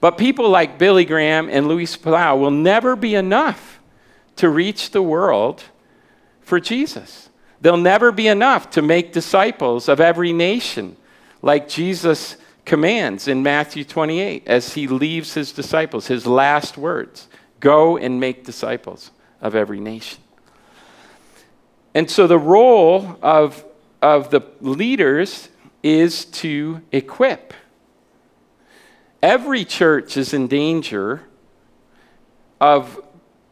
But 0.00 0.18
people 0.18 0.48
like 0.50 0.78
Billy 0.78 1.04
Graham 1.04 1.48
and 1.48 1.66
Luis 1.66 1.96
Palau 1.96 2.38
will 2.38 2.50
never 2.50 2.94
be 2.94 3.14
enough 3.14 3.80
to 4.36 4.48
reach 4.48 4.90
the 4.90 5.02
world 5.02 5.64
for 6.42 6.60
Jesus. 6.60 7.30
They'll 7.62 7.76
never 7.76 8.10
be 8.10 8.26
enough 8.26 8.70
to 8.70 8.82
make 8.82 9.12
disciples 9.12 9.88
of 9.88 10.00
every 10.00 10.32
nation, 10.32 10.96
like 11.42 11.68
Jesus 11.68 12.36
commands 12.64 13.28
in 13.28 13.44
Matthew 13.44 13.84
28 13.84 14.48
as 14.48 14.74
he 14.74 14.88
leaves 14.88 15.34
his 15.34 15.52
disciples, 15.52 16.08
his 16.08 16.26
last 16.26 16.76
words 16.76 17.28
go 17.60 17.96
and 17.96 18.18
make 18.18 18.44
disciples 18.44 19.12
of 19.40 19.54
every 19.54 19.78
nation. 19.78 20.20
And 21.94 22.10
so 22.10 22.26
the 22.26 22.38
role 22.38 23.16
of, 23.22 23.64
of 24.00 24.30
the 24.30 24.42
leaders 24.60 25.48
is 25.84 26.24
to 26.24 26.82
equip. 26.90 27.54
Every 29.22 29.64
church 29.64 30.16
is 30.16 30.34
in 30.34 30.48
danger 30.48 31.22
of, 32.60 33.00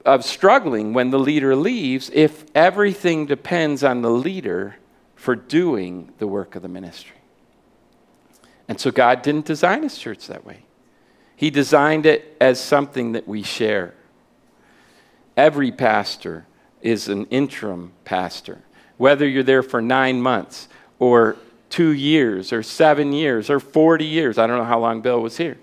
of 0.04 0.24
struggling 0.24 0.92
when 0.92 1.10
the 1.10 1.18
leader 1.18 1.54
leaves 1.54 2.10
if 2.14 2.44
everything 2.54 3.26
depends 3.26 3.84
on 3.84 4.02
the 4.02 4.10
leader 4.10 4.76
for 5.14 5.36
doing 5.36 6.12
the 6.18 6.26
work 6.26 6.56
of 6.56 6.62
the 6.62 6.68
ministry. 6.68 7.16
And 8.68 8.80
so 8.80 8.90
God 8.90 9.22
didn't 9.22 9.46
design 9.46 9.82
his 9.82 9.98
church 9.98 10.26
that 10.28 10.46
way. 10.46 10.64
He 11.36 11.50
designed 11.50 12.06
it 12.06 12.36
as 12.40 12.60
something 12.60 13.12
that 13.12 13.26
we 13.26 13.42
share. 13.42 13.94
Every 15.36 15.72
pastor 15.72 16.46
is 16.82 17.08
an 17.08 17.26
interim 17.26 17.92
pastor. 18.04 18.60
Whether 18.96 19.26
you're 19.26 19.42
there 19.42 19.62
for 19.62 19.80
nine 19.80 20.20
months 20.20 20.68
or 20.98 21.36
two 21.68 21.90
years 21.92 22.52
or 22.52 22.62
seven 22.62 23.12
years 23.12 23.48
or 23.50 23.60
40 23.60 24.04
years, 24.04 24.38
I 24.38 24.46
don't 24.46 24.58
know 24.58 24.64
how 24.64 24.78
long 24.78 25.00
Bill 25.00 25.20
was 25.20 25.36
here. 25.36 25.58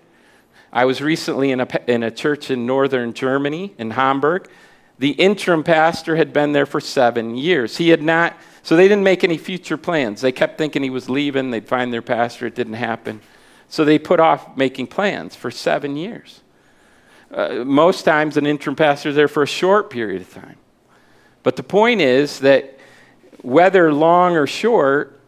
I 0.71 0.85
was 0.85 1.01
recently 1.01 1.51
in 1.51 1.61
a, 1.61 1.67
in 1.87 2.03
a 2.03 2.11
church 2.11 2.51
in 2.51 2.65
northern 2.65 3.13
Germany, 3.13 3.73
in 3.77 3.91
Hamburg. 3.91 4.49
The 4.99 5.11
interim 5.11 5.63
pastor 5.63 6.15
had 6.15 6.33
been 6.33 6.53
there 6.53 6.65
for 6.65 6.81
seven 6.81 7.35
years. 7.35 7.77
He 7.77 7.89
had 7.89 8.01
not, 8.01 8.35
so 8.63 8.75
they 8.75 8.87
didn't 8.87 9.03
make 9.03 9.23
any 9.23 9.37
future 9.37 9.77
plans. 9.77 10.21
They 10.21 10.31
kept 10.31 10.57
thinking 10.57 10.83
he 10.83 10.89
was 10.89 11.09
leaving, 11.09 11.51
they'd 11.51 11.67
find 11.67 11.93
their 11.93 12.01
pastor, 12.01 12.47
it 12.47 12.55
didn't 12.55 12.73
happen. 12.73 13.21
So 13.69 13.85
they 13.85 13.99
put 13.99 14.19
off 14.19 14.57
making 14.57 14.87
plans 14.87 15.35
for 15.35 15.51
seven 15.51 15.95
years. 15.95 16.41
Uh, 17.29 17.63
most 17.65 18.03
times, 18.03 18.37
an 18.37 18.47
interim 18.47 18.75
pastor 18.75 19.09
is 19.09 19.15
there 19.15 19.27
for 19.27 19.43
a 19.43 19.47
short 19.47 19.89
period 19.89 20.21
of 20.21 20.33
time. 20.33 20.55
But 21.43 21.57
the 21.57 21.63
point 21.63 22.01
is 22.01 22.39
that 22.39 22.77
whether 23.41 23.93
long 23.93 24.35
or 24.35 24.47
short, 24.47 25.19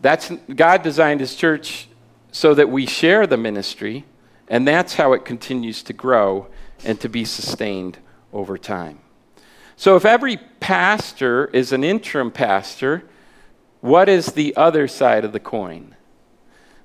that's 0.00 0.32
God 0.54 0.82
designed 0.82 1.20
His 1.20 1.34
church 1.34 1.88
so 2.32 2.54
that 2.54 2.68
we 2.68 2.86
share 2.86 3.26
the 3.26 3.36
ministry, 3.36 4.04
and 4.48 4.66
that's 4.66 4.94
how 4.94 5.12
it 5.12 5.24
continues 5.24 5.82
to 5.84 5.92
grow 5.92 6.48
and 6.84 7.00
to 7.00 7.08
be 7.08 7.24
sustained 7.24 7.98
over 8.32 8.56
time. 8.56 9.00
So, 9.76 9.96
if 9.96 10.04
every 10.04 10.36
pastor 10.60 11.46
is 11.46 11.72
an 11.72 11.84
interim 11.84 12.30
pastor, 12.30 13.04
what 13.80 14.08
is 14.08 14.32
the 14.32 14.54
other 14.56 14.86
side 14.86 15.24
of 15.24 15.32
the 15.32 15.40
coin? 15.40 15.96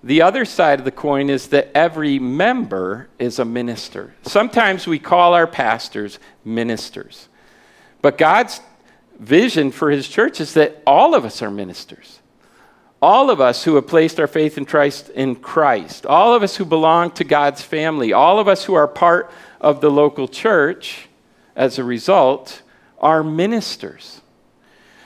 The 0.01 0.21
other 0.21 0.45
side 0.45 0.79
of 0.79 0.85
the 0.85 0.91
coin 0.91 1.29
is 1.29 1.47
that 1.47 1.71
every 1.75 2.19
member 2.19 3.09
is 3.17 3.39
a 3.39 3.45
minister. 3.45 4.13
Sometimes 4.21 4.85
we 4.85 4.99
call 4.99 5.33
our 5.33 5.47
pastors 5.47 6.19
ministers. 6.43 7.27
But 8.01 8.17
God's 8.17 8.61
vision 9.19 9.71
for 9.71 9.89
his 9.89 10.07
church 10.07 10.39
is 10.39 10.53
that 10.53 10.81
all 10.85 11.15
of 11.15 11.25
us 11.25 11.41
are 11.41 11.49
ministers. 11.49 12.19
All 13.01 13.29
of 13.29 13.41
us 13.41 13.63
who 13.63 13.75
have 13.75 13.87
placed 13.87 14.19
our 14.19 14.27
faith 14.27 14.57
in 14.57 14.65
Christ 14.65 15.09
in 15.09 15.35
Christ, 15.35 16.05
all 16.05 16.33
of 16.33 16.43
us 16.43 16.55
who 16.55 16.65
belong 16.65 17.11
to 17.11 17.23
God's 17.23 17.61
family, 17.61 18.13
all 18.13 18.39
of 18.39 18.47
us 18.47 18.63
who 18.65 18.73
are 18.73 18.87
part 18.87 19.31
of 19.61 19.81
the 19.81 19.91
local 19.91 20.27
church 20.27 21.07
as 21.55 21.77
a 21.77 21.83
result 21.83 22.61
are 22.99 23.23
ministers. 23.23 24.21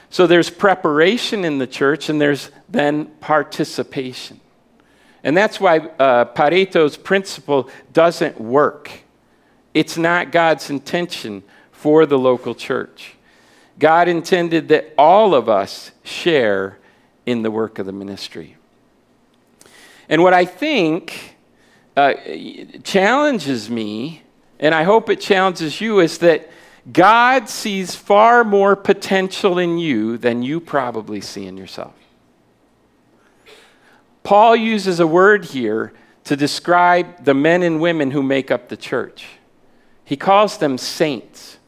So 0.10 0.25
there's 0.25 0.50
preparation 0.50 1.46
in 1.46 1.58
the 1.58 1.67
church 1.67 2.10
and 2.10 2.19
there's 2.19 2.51
then 2.67 3.08
participation. 3.19 4.39
And 5.24 5.36
that's 5.36 5.60
why 5.60 5.79
uh, 5.79 6.25
Pareto's 6.25 6.98
principle 6.98 7.69
doesn't 7.93 8.39
work. 8.39 8.91
It's 9.74 9.98
not 9.98 10.31
God's 10.31 10.69
intention 10.69 11.43
for 11.72 12.05
the 12.05 12.17
local 12.17 12.55
church. 12.55 13.15
God 13.77 14.08
intended 14.08 14.69
that 14.69 14.93
all 14.98 15.36
of 15.36 15.48
us 15.48 15.91
share 16.03 16.78
in 17.29 17.43
the 17.43 17.51
work 17.51 17.77
of 17.77 17.86
the 17.86 17.91
ministry. 17.91 18.57
And 20.09 20.24
what 20.24 20.33
I 20.33 20.45
think 20.45 21.36
uh, 21.95 22.15
challenges 22.83 23.69
me, 23.69 24.24
and 24.59 24.74
I 24.74 24.83
hope 24.83 25.09
it 25.09 25.21
challenges 25.21 25.79
you, 25.79 26.00
is 26.00 26.17
that 26.19 26.50
God 26.91 27.48
sees 27.48 27.93
far 27.93 28.43
more 28.43 28.75
potential 28.75 29.59
in 29.59 29.77
you 29.77 30.17
than 30.17 30.41
you 30.41 30.59
probably 30.59 31.21
see 31.21 31.45
in 31.45 31.55
yourself. 31.55 31.93
Paul 34.24 34.55
uses 34.55 35.00
a 35.00 35.05
word 35.05 35.45
here 35.45 35.93
to 36.24 36.36
describe 36.36 37.24
the 37.24 37.36
men 37.36 37.62
and 37.62 37.79
women 37.79 38.09
who 38.09 38.24
make 38.24 38.50
up 38.50 38.69
the 38.69 38.77
church. 38.77 39.27
He 40.03 40.17
calls 40.17 40.57
them 40.57 40.79
saints. 40.79 41.58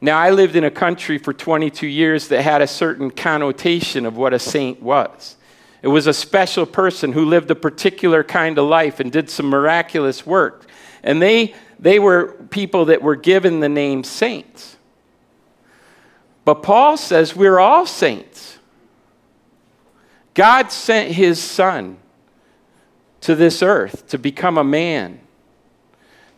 Now, 0.00 0.18
I 0.18 0.30
lived 0.30 0.54
in 0.54 0.64
a 0.64 0.70
country 0.70 1.18
for 1.18 1.32
22 1.32 1.86
years 1.86 2.28
that 2.28 2.42
had 2.42 2.62
a 2.62 2.66
certain 2.66 3.10
connotation 3.10 4.06
of 4.06 4.16
what 4.16 4.32
a 4.32 4.38
saint 4.38 4.80
was. 4.80 5.36
It 5.82 5.88
was 5.88 6.06
a 6.06 6.12
special 6.12 6.66
person 6.66 7.12
who 7.12 7.24
lived 7.24 7.50
a 7.50 7.54
particular 7.54 8.22
kind 8.22 8.58
of 8.58 8.68
life 8.68 9.00
and 9.00 9.10
did 9.10 9.30
some 9.30 9.46
miraculous 9.46 10.24
work. 10.26 10.66
And 11.02 11.22
they, 11.22 11.54
they 11.78 11.98
were 11.98 12.32
people 12.50 12.86
that 12.86 13.02
were 13.02 13.16
given 13.16 13.60
the 13.60 13.68
name 13.68 14.04
saints. 14.04 14.76
But 16.44 16.62
Paul 16.62 16.96
says 16.96 17.36
we're 17.36 17.58
all 17.58 17.86
saints. 17.86 18.58
God 20.34 20.70
sent 20.72 21.12
his 21.12 21.42
son 21.42 21.98
to 23.20 23.34
this 23.34 23.62
earth 23.62 24.06
to 24.08 24.18
become 24.18 24.56
a 24.56 24.64
man, 24.64 25.20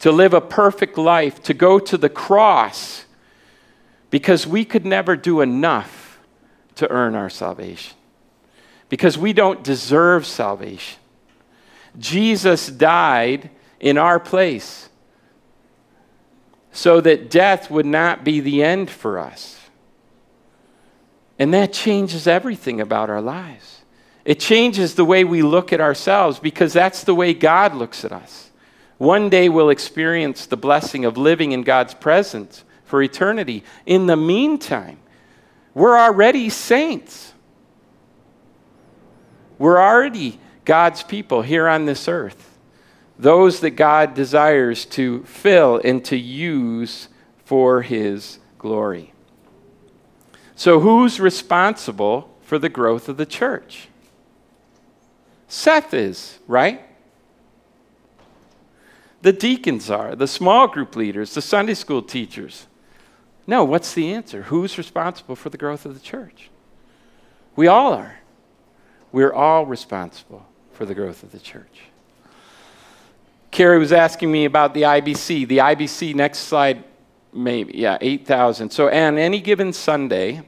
to 0.00 0.10
live 0.10 0.34
a 0.34 0.40
perfect 0.40 0.98
life, 0.98 1.42
to 1.44 1.54
go 1.54 1.78
to 1.78 1.96
the 1.96 2.08
cross, 2.08 3.04
because 4.10 4.46
we 4.46 4.64
could 4.64 4.84
never 4.84 5.16
do 5.16 5.40
enough 5.40 6.18
to 6.76 6.90
earn 6.90 7.14
our 7.14 7.30
salvation, 7.30 7.96
because 8.88 9.16
we 9.16 9.32
don't 9.32 9.62
deserve 9.62 10.26
salvation. 10.26 10.98
Jesus 11.98 12.68
died 12.68 13.50
in 13.80 13.98
our 13.98 14.20
place 14.20 14.88
so 16.72 17.00
that 17.00 17.30
death 17.30 17.70
would 17.70 17.86
not 17.86 18.24
be 18.24 18.40
the 18.40 18.62
end 18.62 18.88
for 18.90 19.18
us. 19.18 19.58
And 21.38 21.52
that 21.54 21.72
changes 21.72 22.26
everything 22.26 22.80
about 22.80 23.10
our 23.10 23.20
lives. 23.20 23.82
It 24.24 24.38
changes 24.38 24.94
the 24.94 25.04
way 25.04 25.24
we 25.24 25.42
look 25.42 25.72
at 25.72 25.80
ourselves 25.80 26.38
because 26.38 26.72
that's 26.72 27.02
the 27.04 27.14
way 27.14 27.34
God 27.34 27.74
looks 27.74 28.04
at 28.04 28.12
us. 28.12 28.50
One 28.98 29.30
day 29.30 29.48
we'll 29.48 29.70
experience 29.70 30.46
the 30.46 30.58
blessing 30.58 31.04
of 31.04 31.16
living 31.16 31.52
in 31.52 31.62
God's 31.62 31.94
presence 31.94 32.64
for 32.90 33.02
eternity. 33.02 33.64
In 33.86 34.06
the 34.06 34.16
meantime, 34.16 34.98
we're 35.72 35.96
already 35.96 36.50
saints. 36.50 37.32
We're 39.58 39.78
already 39.78 40.40
God's 40.64 41.02
people 41.02 41.42
here 41.42 41.68
on 41.68 41.86
this 41.86 42.08
earth, 42.08 42.58
those 43.18 43.60
that 43.60 43.70
God 43.70 44.14
desires 44.14 44.84
to 44.86 45.22
fill 45.24 45.80
and 45.84 46.04
to 46.06 46.16
use 46.16 47.08
for 47.44 47.82
His 47.82 48.40
glory. 48.58 49.12
So, 50.56 50.80
who's 50.80 51.20
responsible 51.20 52.36
for 52.42 52.58
the 52.58 52.68
growth 52.68 53.08
of 53.08 53.16
the 53.16 53.26
church? 53.26 53.88
Seth 55.48 55.94
is, 55.94 56.38
right? 56.46 56.84
The 59.22 59.32
deacons 59.32 59.90
are, 59.90 60.14
the 60.14 60.26
small 60.26 60.66
group 60.66 60.96
leaders, 60.96 61.34
the 61.34 61.42
Sunday 61.42 61.74
school 61.74 62.02
teachers. 62.02 62.66
No, 63.50 63.64
what's 63.64 63.94
the 63.94 64.12
answer? 64.12 64.42
Who's 64.42 64.78
responsible 64.78 65.34
for 65.34 65.50
the 65.50 65.58
growth 65.58 65.84
of 65.84 65.94
the 65.94 66.00
church? 66.00 66.50
We 67.56 67.66
all 67.66 67.92
are. 67.92 68.20
We're 69.10 69.32
all 69.32 69.66
responsible 69.66 70.46
for 70.72 70.86
the 70.86 70.94
growth 70.94 71.24
of 71.24 71.32
the 71.32 71.40
church. 71.40 71.80
Carrie 73.50 73.80
was 73.80 73.90
asking 73.90 74.30
me 74.30 74.44
about 74.44 74.72
the 74.72 74.82
IBC. 74.82 75.48
The 75.48 75.58
IBC, 75.58 76.14
next 76.14 76.38
slide, 76.38 76.84
maybe, 77.32 77.76
yeah, 77.76 77.98
8,000. 78.00 78.70
So 78.70 78.86
on 78.86 79.18
any 79.18 79.40
given 79.40 79.72
Sunday, 79.72 80.42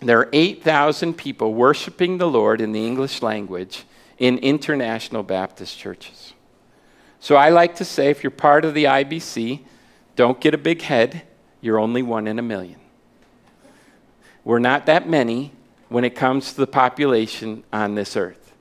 there 0.00 0.18
are 0.20 0.30
8,000 0.32 1.18
people 1.18 1.52
worshiping 1.52 2.16
the 2.16 2.26
Lord 2.26 2.62
in 2.62 2.72
the 2.72 2.86
English 2.86 3.20
language 3.20 3.84
in 4.16 4.38
international 4.38 5.24
Baptist 5.24 5.78
churches. 5.78 6.32
So 7.20 7.36
I 7.36 7.50
like 7.50 7.74
to 7.76 7.84
say 7.84 8.08
if 8.08 8.22
you're 8.22 8.30
part 8.30 8.64
of 8.64 8.72
the 8.72 8.84
IBC, 8.84 9.60
don't 10.16 10.40
get 10.40 10.54
a 10.54 10.58
big 10.58 10.80
head. 10.80 11.24
You're 11.64 11.78
only 11.78 12.02
one 12.02 12.26
in 12.26 12.38
a 12.38 12.42
million. 12.42 12.78
We're 14.44 14.58
not 14.58 14.84
that 14.84 15.08
many 15.08 15.50
when 15.88 16.04
it 16.04 16.14
comes 16.14 16.52
to 16.52 16.60
the 16.60 16.66
population 16.66 17.64
on 17.72 17.94
this 17.94 18.18
earth. 18.18 18.52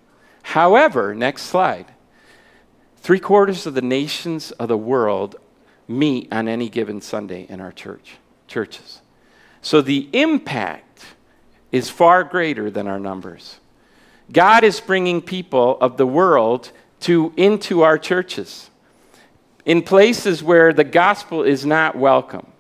However, 0.41 1.13
next 1.13 1.41
slide. 1.41 1.88
Three 2.95 3.19
quarters 3.19 3.65
of 3.65 3.74
the 3.74 3.81
nations 3.81 4.51
of 4.51 4.69
the 4.69 4.77
world 4.77 5.36
meet 5.86 6.31
on 6.31 6.48
any 6.48 6.69
given 6.69 7.01
Sunday 7.01 7.45
in 7.50 7.60
our 7.60 7.74
church, 7.74 8.15
churches. 8.48 9.01
So 9.62 9.81
the 9.81 10.07
impact 10.13 11.03
is 11.74 11.89
far 11.89 12.24
greater 12.24 12.72
than 12.72 12.88
our 12.88 13.01
numbers. 13.01 13.60
God 14.31 14.63
is 14.63 14.79
bringing 14.79 15.22
people 15.22 15.77
of 15.81 15.98
the 15.98 16.07
world 16.07 16.72
to, 17.01 17.33
into 17.36 17.81
our 17.81 17.98
churches 17.98 18.69
in 19.65 19.81
places 19.81 20.41
where 20.41 20.72
the 20.72 20.86
gospel 20.86 21.43
is 21.43 21.65
not 21.65 21.98
welcome. 21.98 22.52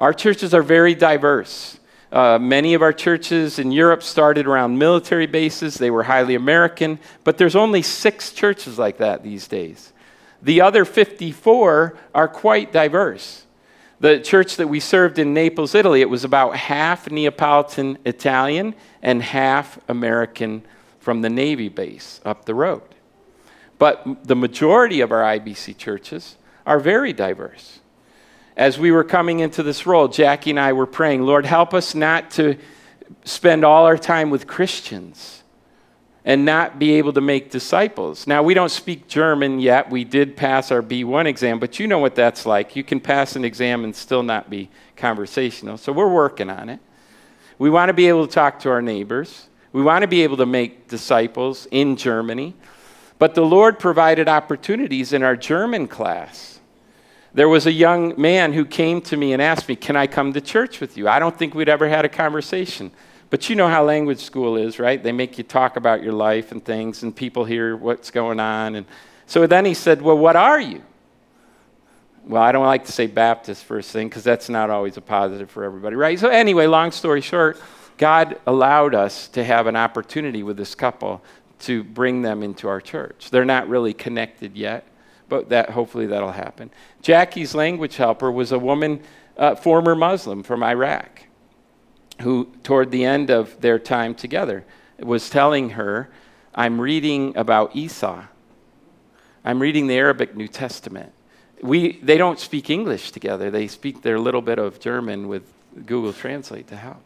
Our 0.00 0.14
churches 0.14 0.54
are 0.54 0.62
very 0.62 0.94
diverse. 0.94 1.78
Uh, 2.10 2.38
many 2.40 2.74
of 2.74 2.82
our 2.82 2.92
churches 2.92 3.58
in 3.58 3.70
Europe 3.70 4.02
started 4.02 4.46
around 4.46 4.78
military 4.78 5.26
bases. 5.26 5.76
They 5.76 5.90
were 5.90 6.02
highly 6.04 6.34
American, 6.34 6.98
but 7.22 7.38
there's 7.38 7.54
only 7.54 7.82
six 7.82 8.32
churches 8.32 8.78
like 8.78 8.98
that 8.98 9.22
these 9.22 9.46
days. 9.46 9.92
The 10.42 10.62
other 10.62 10.84
54 10.84 11.96
are 12.14 12.28
quite 12.28 12.72
diverse. 12.72 13.44
The 14.00 14.18
church 14.18 14.56
that 14.56 14.68
we 14.68 14.80
served 14.80 15.18
in 15.18 15.34
Naples, 15.34 15.74
Italy, 15.74 16.00
it 16.00 16.08
was 16.08 16.24
about 16.24 16.56
half 16.56 17.10
Neapolitan 17.10 17.98
Italian 18.06 18.74
and 19.02 19.22
half 19.22 19.78
American 19.88 20.62
from 20.98 21.20
the 21.20 21.28
Navy 21.28 21.68
base 21.68 22.20
up 22.24 22.46
the 22.46 22.54
road. 22.54 22.82
But 23.78 24.24
the 24.24 24.36
majority 24.36 25.02
of 25.02 25.12
our 25.12 25.22
IBC 25.22 25.76
churches 25.76 26.36
are 26.64 26.80
very 26.80 27.12
diverse. 27.12 27.79
As 28.60 28.78
we 28.78 28.92
were 28.92 29.04
coming 29.04 29.40
into 29.40 29.62
this 29.62 29.86
role, 29.86 30.06
Jackie 30.06 30.50
and 30.50 30.60
I 30.60 30.74
were 30.74 30.86
praying, 30.86 31.22
Lord, 31.22 31.46
help 31.46 31.72
us 31.72 31.94
not 31.94 32.30
to 32.32 32.58
spend 33.24 33.64
all 33.64 33.86
our 33.86 33.96
time 33.96 34.28
with 34.28 34.46
Christians 34.46 35.42
and 36.26 36.44
not 36.44 36.78
be 36.78 36.92
able 36.96 37.14
to 37.14 37.22
make 37.22 37.50
disciples. 37.50 38.26
Now, 38.26 38.42
we 38.42 38.52
don't 38.52 38.68
speak 38.68 39.08
German 39.08 39.60
yet. 39.60 39.88
We 39.88 40.04
did 40.04 40.36
pass 40.36 40.70
our 40.70 40.82
B1 40.82 41.24
exam, 41.24 41.58
but 41.58 41.80
you 41.80 41.86
know 41.86 42.00
what 42.00 42.14
that's 42.14 42.44
like. 42.44 42.76
You 42.76 42.84
can 42.84 43.00
pass 43.00 43.34
an 43.34 43.46
exam 43.46 43.82
and 43.82 43.96
still 43.96 44.22
not 44.22 44.50
be 44.50 44.68
conversational. 44.94 45.78
So 45.78 45.90
we're 45.90 46.12
working 46.12 46.50
on 46.50 46.68
it. 46.68 46.80
We 47.58 47.70
want 47.70 47.88
to 47.88 47.94
be 47.94 48.08
able 48.08 48.26
to 48.26 48.32
talk 48.32 48.58
to 48.58 48.68
our 48.68 48.82
neighbors. 48.82 49.48
We 49.72 49.80
want 49.80 50.02
to 50.02 50.06
be 50.06 50.22
able 50.22 50.36
to 50.36 50.44
make 50.44 50.86
disciples 50.86 51.66
in 51.70 51.96
Germany. 51.96 52.54
But 53.18 53.34
the 53.34 53.40
Lord 53.40 53.78
provided 53.78 54.28
opportunities 54.28 55.14
in 55.14 55.22
our 55.22 55.34
German 55.34 55.88
class. 55.88 56.59
There 57.32 57.48
was 57.48 57.66
a 57.66 57.72
young 57.72 58.20
man 58.20 58.52
who 58.52 58.64
came 58.64 59.00
to 59.02 59.16
me 59.16 59.32
and 59.32 59.40
asked 59.40 59.68
me, 59.68 59.76
Can 59.76 59.96
I 59.96 60.06
come 60.06 60.32
to 60.32 60.40
church 60.40 60.80
with 60.80 60.96
you? 60.96 61.08
I 61.08 61.18
don't 61.18 61.36
think 61.36 61.54
we'd 61.54 61.68
ever 61.68 61.88
had 61.88 62.04
a 62.04 62.08
conversation. 62.08 62.90
But 63.30 63.48
you 63.48 63.54
know 63.54 63.68
how 63.68 63.84
language 63.84 64.18
school 64.18 64.56
is, 64.56 64.80
right? 64.80 65.00
They 65.00 65.12
make 65.12 65.38
you 65.38 65.44
talk 65.44 65.76
about 65.76 66.02
your 66.02 66.12
life 66.12 66.50
and 66.50 66.64
things, 66.64 67.04
and 67.04 67.14
people 67.14 67.44
hear 67.44 67.76
what's 67.76 68.10
going 68.10 68.40
on. 68.40 68.74
And 68.74 68.86
so 69.26 69.46
then 69.46 69.64
he 69.64 69.74
said, 69.74 70.02
Well, 70.02 70.18
what 70.18 70.34
are 70.34 70.60
you? 70.60 70.82
Well, 72.24 72.42
I 72.42 72.52
don't 72.52 72.66
like 72.66 72.84
to 72.86 72.92
say 72.92 73.06
Baptist 73.06 73.64
first 73.64 73.90
thing 73.92 74.08
because 74.08 74.24
that's 74.24 74.48
not 74.48 74.68
always 74.68 74.96
a 74.96 75.00
positive 75.00 75.50
for 75.50 75.64
everybody, 75.64 75.96
right? 75.96 76.18
So, 76.18 76.28
anyway, 76.28 76.66
long 76.66 76.90
story 76.90 77.20
short, 77.20 77.60
God 77.96 78.38
allowed 78.46 78.94
us 78.94 79.28
to 79.28 79.44
have 79.44 79.66
an 79.66 79.76
opportunity 79.76 80.42
with 80.42 80.56
this 80.56 80.74
couple 80.74 81.22
to 81.60 81.84
bring 81.84 82.22
them 82.22 82.42
into 82.42 82.68
our 82.68 82.80
church. 82.80 83.30
They're 83.30 83.44
not 83.44 83.68
really 83.68 83.94
connected 83.94 84.56
yet, 84.56 84.86
but 85.30 85.48
that 85.48 85.70
hopefully 85.70 86.06
that'll 86.06 86.32
happen. 86.32 86.70
Jackie's 87.00 87.54
language 87.54 87.96
helper 87.96 88.30
was 88.30 88.52
a 88.52 88.58
woman, 88.58 89.00
uh, 89.38 89.54
former 89.54 89.94
Muslim 89.94 90.42
from 90.42 90.62
Iraq 90.62 91.22
who, 92.20 92.50
toward 92.62 92.90
the 92.90 93.04
end 93.04 93.30
of 93.30 93.60
their 93.60 93.78
time 93.78 94.14
together, 94.14 94.64
was 94.98 95.30
telling 95.30 95.70
her, 95.70 96.10
I'm 96.54 96.80
reading 96.80 97.36
about 97.36 97.74
Esau. 97.74 98.24
I'm 99.44 99.60
reading 99.60 99.86
the 99.86 99.96
Arabic 99.96 100.36
New 100.36 100.48
Testament. 100.48 101.12
We, 101.62 101.98
they 102.02 102.18
don't 102.18 102.38
speak 102.38 102.70
English 102.70 103.10
together, 103.12 103.50
they 103.50 103.68
speak 103.68 104.02
their 104.02 104.18
little 104.18 104.42
bit 104.42 104.58
of 104.58 104.80
German 104.80 105.28
with 105.28 105.42
Google 105.86 106.12
Translate 106.12 106.68
to 106.68 106.76
help. 106.76 107.02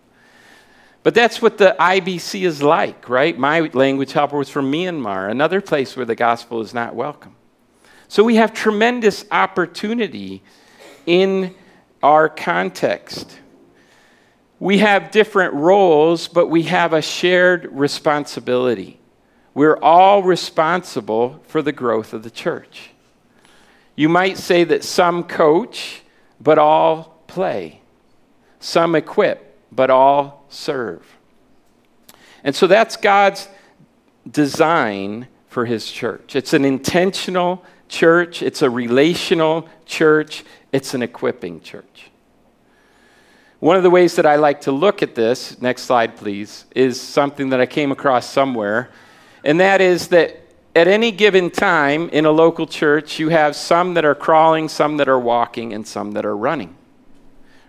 But 1.02 1.14
that's 1.14 1.42
what 1.42 1.58
the 1.58 1.76
IBC 1.78 2.46
is 2.46 2.62
like, 2.62 3.08
right? 3.08 3.38
My 3.38 3.60
language 3.60 4.12
helper 4.12 4.38
was 4.38 4.48
from 4.48 4.72
Myanmar, 4.72 5.30
another 5.30 5.60
place 5.60 5.96
where 5.96 6.06
the 6.06 6.14
gospel 6.14 6.62
is 6.62 6.72
not 6.72 6.94
welcome. 6.94 7.36
So 8.08 8.22
we 8.22 8.36
have 8.36 8.52
tremendous 8.52 9.24
opportunity 9.30 10.42
in 11.06 11.54
our 12.02 12.28
context. 12.28 13.38
We 14.58 14.78
have 14.78 15.10
different 15.10 15.54
roles, 15.54 16.28
but 16.28 16.48
we 16.48 16.64
have 16.64 16.92
a 16.92 17.02
shared 17.02 17.68
responsibility. 17.72 19.00
We're 19.54 19.78
all 19.78 20.22
responsible 20.22 21.40
for 21.46 21.62
the 21.62 21.72
growth 21.72 22.12
of 22.12 22.22
the 22.22 22.30
church. 22.30 22.90
You 23.96 24.08
might 24.08 24.38
say 24.38 24.64
that 24.64 24.84
some 24.84 25.24
coach, 25.24 26.02
but 26.40 26.58
all 26.58 27.22
play. 27.26 27.80
Some 28.58 28.94
equip, 28.94 29.58
but 29.70 29.90
all 29.90 30.44
serve. 30.48 31.06
And 32.42 32.54
so 32.54 32.66
that's 32.66 32.96
God's 32.96 33.48
design 34.30 35.28
for 35.48 35.66
his 35.66 35.90
church. 35.90 36.34
It's 36.34 36.52
an 36.52 36.64
intentional 36.64 37.64
church, 37.88 38.42
it's 38.42 38.62
a 38.62 38.70
relational 38.70 39.68
church, 39.86 40.44
it's 40.72 40.94
an 40.94 41.02
equipping 41.02 41.60
church. 41.60 42.10
One 43.60 43.76
of 43.76 43.82
the 43.82 43.90
ways 43.90 44.16
that 44.16 44.26
I 44.26 44.36
like 44.36 44.62
to 44.62 44.72
look 44.72 45.02
at 45.02 45.14
this, 45.14 45.60
next 45.62 45.82
slide 45.82 46.16
please, 46.16 46.66
is 46.74 47.00
something 47.00 47.50
that 47.50 47.60
I 47.60 47.66
came 47.66 47.92
across 47.92 48.28
somewhere, 48.28 48.90
and 49.44 49.60
that 49.60 49.80
is 49.80 50.08
that 50.08 50.40
at 50.76 50.88
any 50.88 51.12
given 51.12 51.50
time 51.50 52.08
in 52.10 52.24
a 52.24 52.30
local 52.30 52.66
church, 52.66 53.18
you 53.18 53.28
have 53.28 53.54
some 53.54 53.94
that 53.94 54.04
are 54.04 54.14
crawling, 54.14 54.68
some 54.68 54.96
that 54.96 55.08
are 55.08 55.18
walking, 55.18 55.72
and 55.72 55.86
some 55.86 56.12
that 56.12 56.26
are 56.26 56.36
running. 56.36 56.76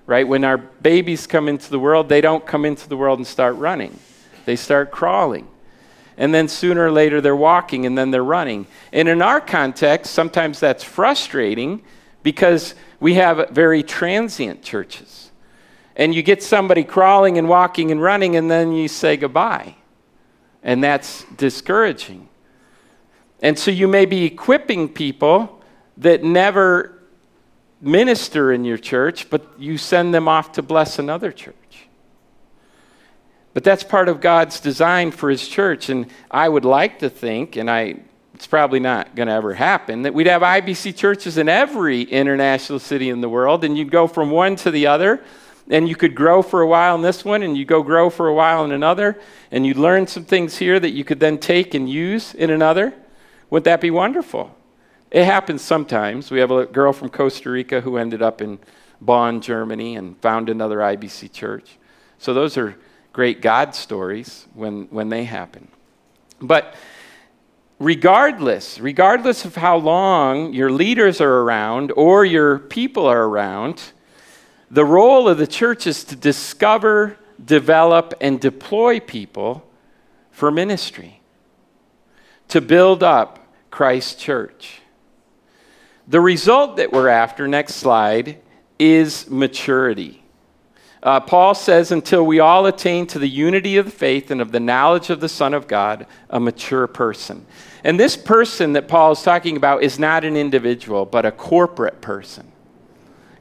Right? 0.08 0.28
When 0.28 0.43
our 0.43 0.58
babies 0.58 1.28
come 1.28 1.47
into 1.47 1.69
the 1.69 1.80
world, 1.80 2.10
they 2.10 2.21
don't 2.21 2.45
come 2.45 2.65
into 2.65 2.89
the 2.89 2.97
world 2.97 3.19
and 3.19 3.28
start 3.28 3.56
running, 3.56 3.99
they 4.45 4.56
start 4.56 4.91
crawling. 4.91 5.47
And 6.17 6.34
then 6.34 6.47
sooner 6.47 6.86
or 6.86 6.91
later, 6.91 7.19
they're 7.21 7.36
walking 7.36 7.86
and 7.86 7.97
then 7.97 8.12
they're 8.12 8.23
running. 8.23 8.67
And 8.93 9.08
in 9.08 9.21
our 9.21 9.41
context, 9.41 10.13
sometimes 10.13 10.60
that's 10.60 10.84
frustrating 10.84 11.84
because 12.23 12.75
we 12.99 13.15
have 13.15 13.49
very 13.49 13.84
transient 13.84 14.63
churches 14.63 15.25
and 15.95 16.13
you 16.13 16.21
get 16.21 16.43
somebody 16.43 16.84
crawling 16.84 17.38
and 17.38 17.47
walking 17.47 17.91
and 17.91 18.01
running, 18.01 18.36
and 18.36 18.51
then 18.51 18.73
you 18.73 18.88
say 18.88 19.15
goodbye. 19.15 19.75
And 20.62 20.84
that's 20.84 21.23
discouraging. 21.36 22.28
And 23.41 23.58
so 23.58 23.71
you 23.71 23.88
may 23.88 24.06
be 24.06 24.25
equipping 24.25 24.89
people 24.89 25.62
that 25.97 26.23
never 26.23 26.99
minister 27.80 28.51
in 28.51 28.65
your 28.65 28.78
church, 28.78 29.30
but 29.30 29.47
you 29.58 29.78
send 29.78 30.13
them 30.13 30.28
off 30.28 30.54
to 30.54 30.62
bless 30.62 30.99
another 30.99 31.32
church. 31.32 31.85
But 33.56 33.63
that's 33.63 33.86
part 33.86 34.10
of 34.10 34.20
God's 34.20 34.60
design 34.60 35.12
for 35.12 35.30
his 35.30 35.48
church. 35.48 35.88
And 35.88 36.08
I 36.30 36.50
would 36.50 36.65
like 36.65 37.00
to 37.00 37.10
think, 37.10 37.56
and 37.56 37.72
I, 37.72 37.96
it's 38.34 38.48
probably 38.48 38.82
not 38.82 39.15
going 39.15 39.30
to 39.30 39.34
ever 39.34 39.54
happen, 39.54 40.02
that 40.02 40.13
we'd 40.13 40.28
have 40.28 40.41
IBC 40.41 40.98
churches 40.98 41.38
in 41.38 41.48
every 41.48 42.02
international 42.02 42.80
city 42.80 43.10
in 43.10 43.22
the 43.22 43.30
world, 43.30 43.63
and 43.63 43.78
you'd 43.78 43.91
go 43.91 44.08
from 44.08 44.30
one 44.30 44.58
to 44.58 44.72
the 44.72 44.88
other 44.88 45.24
and 45.70 45.89
you 45.89 45.96
could 45.96 46.13
grow 46.13 46.41
for 46.41 46.62
a 46.62 46.68
while 46.68 46.96
in 46.96 47.02
this 47.02 47.26
one, 47.26 47.41
and 47.41 47.58
you 47.58 47.65
go 47.65 47.82
grow 47.82 48.10
for 48.10 48.28
a 48.28 48.34
while 48.34 48.63
in 48.63 48.72
another, 48.72 49.20
and 49.52 49.65
you 49.65 49.74
learn 49.74 50.06
some 50.06 50.24
things 50.24 50.58
here 50.58 50.80
that 50.80 50.91
you 50.91 51.04
could 51.04 51.20
then 51.20 51.38
take 51.38 51.74
and 51.74 51.89
use 51.89 52.36
in 52.36 52.52
another. 52.52 52.94
Would 53.50 53.63
that 53.63 53.82
be 53.82 53.89
wonderful? 53.89 54.56
It 55.10 55.26
happens 55.26 55.62
sometimes. 55.63 56.30
We 56.30 56.39
have 56.39 56.52
a 56.52 56.65
girl 56.65 56.94
from 56.94 57.10
Costa 57.10 57.50
Rica 57.50 57.82
who 57.82 57.98
ended 57.98 58.22
up 58.22 58.41
in 58.41 58.60
Bonn, 59.02 59.41
Germany, 59.41 59.96
and 59.96 60.18
found 60.18 60.50
another 60.50 60.78
IBC 60.78 61.32
church. 61.32 61.78
So 62.20 62.34
those 62.34 62.58
are 62.58 62.76
great 63.15 63.41
God 63.41 63.73
stories 63.73 64.45
when, 64.56 64.88
when 64.89 65.08
they 65.08 65.23
happen. 65.23 65.69
But 66.41 66.75
regardless, 67.80 68.78
regardless 68.78 69.45
of 69.45 69.56
how 69.56 69.78
long 69.78 70.51
your 70.51 70.69
leaders 70.69 71.21
are 71.21 71.41
around 71.43 71.93
or 71.95 72.25
your 72.25 72.60
people 72.60 73.06
are 73.06 73.23
around, 73.23 73.93
the 74.69 74.84
role 74.84 75.30
of 75.30 75.38
the 75.38 75.47
church 75.47 75.88
is 75.88 76.04
to 76.04 76.17
discover, 76.17 77.17
develop, 77.43 78.13
and 78.19 78.38
deploy 78.38 78.99
people 78.99 79.65
for 80.30 80.51
ministry, 80.51 81.21
to 82.49 82.60
build 82.60 83.01
up 83.01 83.47
Christ's 83.71 84.15
church. 84.15 84.82
The 86.06 86.19
result 86.19 86.75
that 86.75 86.91
we're 86.91 87.08
after, 87.08 87.47
next 87.47 87.75
slide, 87.75 88.41
is 88.78 89.30
maturity. 89.30 90.25
Uh, 91.06 91.20
Paul 91.20 91.54
says, 91.54 91.91
until 91.91 92.26
we 92.26 92.39
all 92.39 92.65
attain 92.65 93.06
to 93.08 93.20
the 93.20 93.30
unity 93.30 93.78
of 93.78 93.86
the 93.86 93.91
faith 93.91 94.32
and 94.32 94.41
of 94.41 94.52
the 94.52 94.60
knowledge 94.60 95.12
of 95.12 95.20
the 95.20 95.30
Son 95.30 95.54
of 95.54 95.68
God, 95.68 96.08
a 96.32 96.39
mature 96.39 96.88
person. 96.88 97.46
And 97.84 98.00
this 98.00 98.18
person 98.18 98.74
that 98.74 98.88
Paul 98.88 99.12
is 99.12 99.22
talking 99.22 99.56
about 99.56 99.84
is 99.84 100.00
not 100.00 100.26
an 100.26 100.36
individual, 100.36 101.06
but 101.06 101.24
a 101.24 101.32
corporate 101.32 102.02
person. 102.02 102.52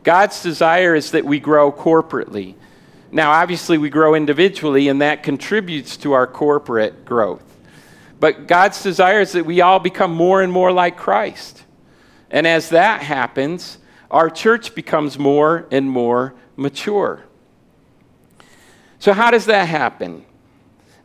God's 0.02 0.42
desire 0.42 0.94
is 0.94 1.12
that 1.12 1.24
we 1.24 1.40
grow 1.40 1.72
corporately. 1.72 2.54
Now, 3.10 3.30
obviously, 3.30 3.78
we 3.78 3.88
grow 3.88 4.14
individually, 4.14 4.88
and 4.88 5.00
that 5.00 5.22
contributes 5.22 5.96
to 5.98 6.12
our 6.12 6.26
corporate 6.26 7.06
growth. 7.06 7.56
But 8.20 8.46
God's 8.46 8.82
desire 8.82 9.22
is 9.22 9.32
that 9.32 9.46
we 9.46 9.62
all 9.62 9.78
become 9.78 10.12
more 10.12 10.42
and 10.42 10.52
more 10.52 10.70
like 10.70 10.98
Christ. 10.98 11.64
And 12.30 12.46
as 12.46 12.68
that 12.68 13.00
happens, 13.00 13.78
our 14.10 14.28
church 14.28 14.74
becomes 14.74 15.18
more 15.18 15.66
and 15.70 15.88
more 15.88 16.34
mature. 16.56 17.24
So, 19.04 19.12
how 19.12 19.30
does 19.30 19.44
that 19.44 19.68
happen? 19.68 20.24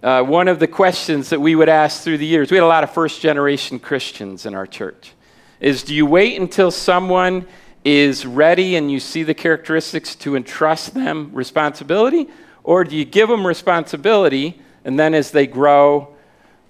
Uh, 0.01 0.23
one 0.23 0.47
of 0.47 0.59
the 0.59 0.67
questions 0.67 1.31
that 1.31 1.41
we 1.41 1.53
would 1.53 1.67
ask 1.67 2.01
through 2.01 2.19
the 2.19 2.25
years, 2.25 2.49
we 2.49 2.55
had 2.55 2.63
a 2.63 2.65
lot 2.65 2.85
of 2.85 2.93
first 2.93 3.19
generation 3.19 3.77
Christians 3.77 4.45
in 4.45 4.55
our 4.55 4.65
church, 4.65 5.11
is 5.59 5.83
do 5.83 5.93
you 5.93 6.05
wait 6.05 6.39
until 6.39 6.71
someone 6.71 7.45
is 7.83 8.25
ready 8.25 8.77
and 8.77 8.89
you 8.89 9.01
see 9.01 9.23
the 9.23 9.33
characteristics 9.33 10.15
to 10.15 10.37
entrust 10.37 10.93
them 10.93 11.31
responsibility? 11.33 12.29
Or 12.63 12.85
do 12.85 12.95
you 12.95 13.03
give 13.03 13.27
them 13.27 13.45
responsibility 13.45 14.61
and 14.85 14.97
then 14.97 15.13
as 15.13 15.31
they 15.31 15.45
grow, 15.45 16.15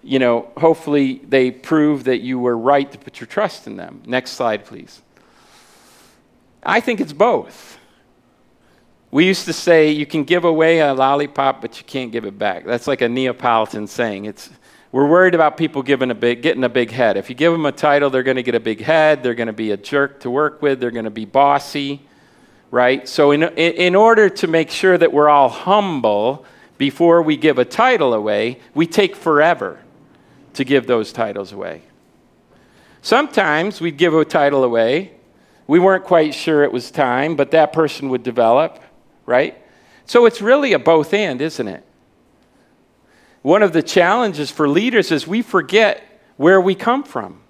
you 0.01 0.17
know, 0.17 0.51
hopefully 0.57 1.21
they 1.27 1.51
prove 1.51 2.05
that 2.05 2.21
you 2.21 2.39
were 2.39 2.57
right 2.57 2.91
to 2.91 2.97
put 2.97 3.19
your 3.19 3.27
trust 3.27 3.67
in 3.67 3.77
them? 3.77 4.01
Next 4.07 4.31
slide, 4.31 4.65
please. 4.65 5.03
I 6.63 6.79
think 6.79 6.99
it's 6.99 7.13
both. 7.13 7.78
We 9.11 9.25
used 9.25 9.45
to 9.45 9.53
say 9.53 9.89
you 9.89 10.05
can 10.05 10.23
give 10.23 10.45
away 10.45 10.79
a 10.79 10.93
lollipop, 10.93 11.61
but 11.61 11.79
you 11.79 11.83
can't 11.85 12.11
give 12.11 12.25
it 12.25 12.37
back. 12.37 12.65
That's 12.65 12.87
like 12.87 13.01
a 13.01 13.09
Neapolitan 13.09 13.87
saying. 13.87 14.25
It's, 14.25 14.51
we're 14.91 15.07
worried 15.07 15.33
about 15.33 15.57
people 15.57 15.81
giving 15.81 16.11
a 16.11 16.15
big, 16.15 16.43
getting 16.43 16.63
a 16.63 16.69
big 16.69 16.91
head. 16.91 17.17
If 17.17 17.27
you 17.27 17.35
give 17.35 17.51
them 17.51 17.65
a 17.65 17.71
title, 17.71 18.11
they're 18.11 18.23
going 18.23 18.37
to 18.37 18.43
get 18.43 18.53
a 18.53 18.59
big 18.59 18.81
head. 18.81 19.23
They're 19.23 19.33
going 19.33 19.47
to 19.47 19.53
be 19.53 19.71
a 19.71 19.77
jerk 19.77 20.19
to 20.21 20.29
work 20.29 20.61
with. 20.61 20.79
They're 20.79 20.91
going 20.91 21.05
to 21.05 21.11
be 21.11 21.25
bossy, 21.25 22.01
right? 22.69 23.07
So, 23.07 23.31
in, 23.31 23.43
in 23.43 23.95
order 23.95 24.29
to 24.29 24.47
make 24.47 24.69
sure 24.69 24.97
that 24.97 25.11
we're 25.11 25.29
all 25.29 25.49
humble 25.49 26.45
before 26.77 27.23
we 27.23 27.35
give 27.35 27.57
a 27.57 27.65
title 27.65 28.13
away, 28.13 28.59
we 28.75 28.85
take 28.85 29.15
forever 29.15 29.79
to 30.53 30.63
give 30.63 30.85
those 30.85 31.11
titles 31.11 31.51
away. 31.51 31.81
Sometimes 33.01 33.81
we'd 33.81 33.97
give 33.97 34.13
a 34.13 34.23
title 34.23 34.63
away. 34.63 35.13
We 35.67 35.79
weren't 35.79 36.03
quite 36.03 36.33
sure 36.33 36.63
it 36.63 36.71
was 36.71 36.91
time, 36.91 37.35
but 37.35 37.51
that 37.51 37.73
person 37.73 38.09
would 38.09 38.23
develop 38.23 38.79
right? 39.29 39.55
So 40.05 40.25
it's 40.25 40.41
really 40.41 40.73
a 40.73 40.79
both 40.79 41.13
and, 41.13 41.39
isn't 41.39 41.67
it? 41.67 41.85
One 43.43 43.61
of 43.61 43.73
the 43.73 43.83
challenges 43.83 44.49
for 44.49 44.67
leaders 44.67 45.11
is 45.11 45.27
we 45.27 45.43
forget 45.43 46.03
where 46.35 46.59
we 46.59 46.73
come 46.73 47.03
from. 47.03 47.41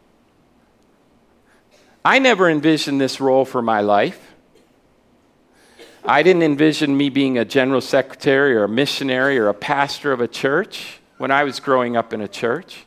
I 2.04 2.20
never 2.20 2.50
envisioned 2.50 3.00
this 3.00 3.22
role 3.22 3.46
for 3.46 3.62
my 3.62 3.80
life. 3.80 4.34
I 6.04 6.22
didn't 6.22 6.44
envision 6.44 6.96
me 6.96 7.10
being 7.10 7.38
a 7.38 7.46
general 7.46 7.82
secretary 7.82 8.56
or 8.56 8.65
a 8.65 8.70
missionary 8.70 9.39
or 9.39 9.48
a 9.48 9.54
pastor 9.54 10.12
of 10.12 10.20
a 10.20 10.28
church 10.28 11.00
when 11.18 11.32
I 11.32 11.46
was 11.46 11.60
growing 11.60 11.96
up 11.96 12.13
in 12.13 12.20
a 12.20 12.28
church. 12.28 12.86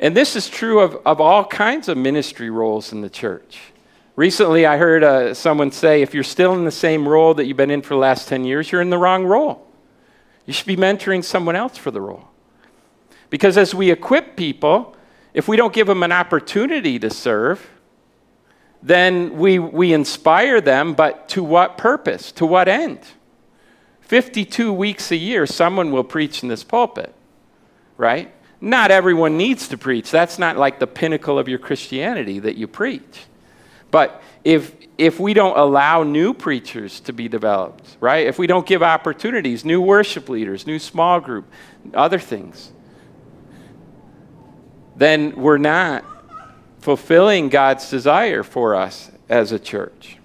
And 0.00 0.16
this 0.16 0.34
is 0.34 0.48
true 0.48 0.80
of, 0.80 0.96
of 1.04 1.20
all 1.20 1.44
kinds 1.44 1.88
of 1.88 1.98
ministry 1.98 2.48
roles 2.48 2.92
in 2.92 3.02
the 3.02 3.10
church. 3.10 3.58
Recently, 4.18 4.66
I 4.66 4.78
heard 4.78 5.04
uh, 5.04 5.32
someone 5.32 5.70
say 5.70 6.02
if 6.02 6.12
you're 6.12 6.24
still 6.24 6.52
in 6.54 6.64
the 6.64 6.72
same 6.72 7.06
role 7.06 7.34
that 7.34 7.46
you've 7.46 7.56
been 7.56 7.70
in 7.70 7.82
for 7.82 7.94
the 7.94 8.00
last 8.00 8.26
10 8.26 8.42
years, 8.42 8.72
you're 8.72 8.80
in 8.80 8.90
the 8.90 8.98
wrong 8.98 9.24
role. 9.24 9.64
You 10.44 10.52
should 10.52 10.66
be 10.66 10.74
mentoring 10.74 11.22
someone 11.22 11.54
else 11.54 11.78
for 11.78 11.92
the 11.92 12.00
role. 12.00 12.24
Because 13.30 13.56
as 13.56 13.76
we 13.76 13.92
equip 13.92 14.34
people, 14.34 14.96
if 15.34 15.46
we 15.46 15.56
don't 15.56 15.72
give 15.72 15.86
them 15.86 16.02
an 16.02 16.10
opportunity 16.10 16.98
to 16.98 17.10
serve, 17.10 17.70
then 18.82 19.38
we, 19.38 19.60
we 19.60 19.92
inspire 19.92 20.60
them, 20.60 20.94
but 20.94 21.28
to 21.28 21.44
what 21.44 21.78
purpose? 21.78 22.32
To 22.32 22.44
what 22.44 22.66
end? 22.66 22.98
52 24.00 24.72
weeks 24.72 25.12
a 25.12 25.16
year, 25.16 25.46
someone 25.46 25.92
will 25.92 26.02
preach 26.02 26.42
in 26.42 26.48
this 26.48 26.64
pulpit, 26.64 27.14
right? 27.96 28.34
Not 28.60 28.90
everyone 28.90 29.36
needs 29.36 29.68
to 29.68 29.78
preach. 29.78 30.10
That's 30.10 30.40
not 30.40 30.56
like 30.56 30.80
the 30.80 30.88
pinnacle 30.88 31.38
of 31.38 31.46
your 31.46 31.60
Christianity 31.60 32.40
that 32.40 32.56
you 32.56 32.66
preach. 32.66 33.28
But 33.90 34.22
if, 34.44 34.74
if 34.96 35.18
we 35.18 35.34
don't 35.34 35.56
allow 35.56 36.02
new 36.02 36.34
preachers 36.34 37.00
to 37.00 37.12
be 37.12 37.28
developed, 37.28 37.96
right? 38.00 38.26
If 38.26 38.38
we 38.38 38.46
don't 38.46 38.66
give 38.66 38.82
opportunities, 38.82 39.64
new 39.64 39.80
worship 39.80 40.28
leaders, 40.28 40.66
new 40.66 40.78
small 40.78 41.20
group, 41.20 41.46
other 41.94 42.18
things, 42.18 42.72
then 44.96 45.36
we're 45.36 45.58
not 45.58 46.04
fulfilling 46.80 47.48
God's 47.48 47.88
desire 47.90 48.42
for 48.42 48.74
us 48.74 49.10
as 49.28 49.52
a 49.52 49.58
church. 49.58 50.16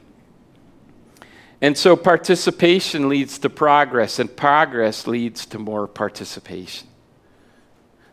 And 1.61 1.77
so 1.77 1.95
participation 1.95 3.07
leads 3.07 3.39
to 3.39 3.49
progress, 3.49 4.19
and 4.19 4.35
progress 4.35 5.07
leads 5.07 5.45
to 5.47 5.59
more 5.59 5.87
participation. 5.87 6.89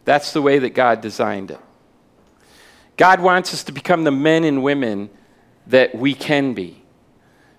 That's 0.04 0.32
the 0.32 0.42
way 0.42 0.60
that 0.60 0.70
God 0.70 1.00
designed 1.00 1.50
it. 1.50 1.60
God 2.96 3.20
wants 3.20 3.52
us 3.52 3.64
to 3.64 3.72
become 3.72 4.04
the 4.04 4.12
men 4.12 4.44
and 4.44 4.62
women 4.62 5.10
that 5.66 5.94
we 5.94 6.14
can 6.14 6.54
be, 6.54 6.82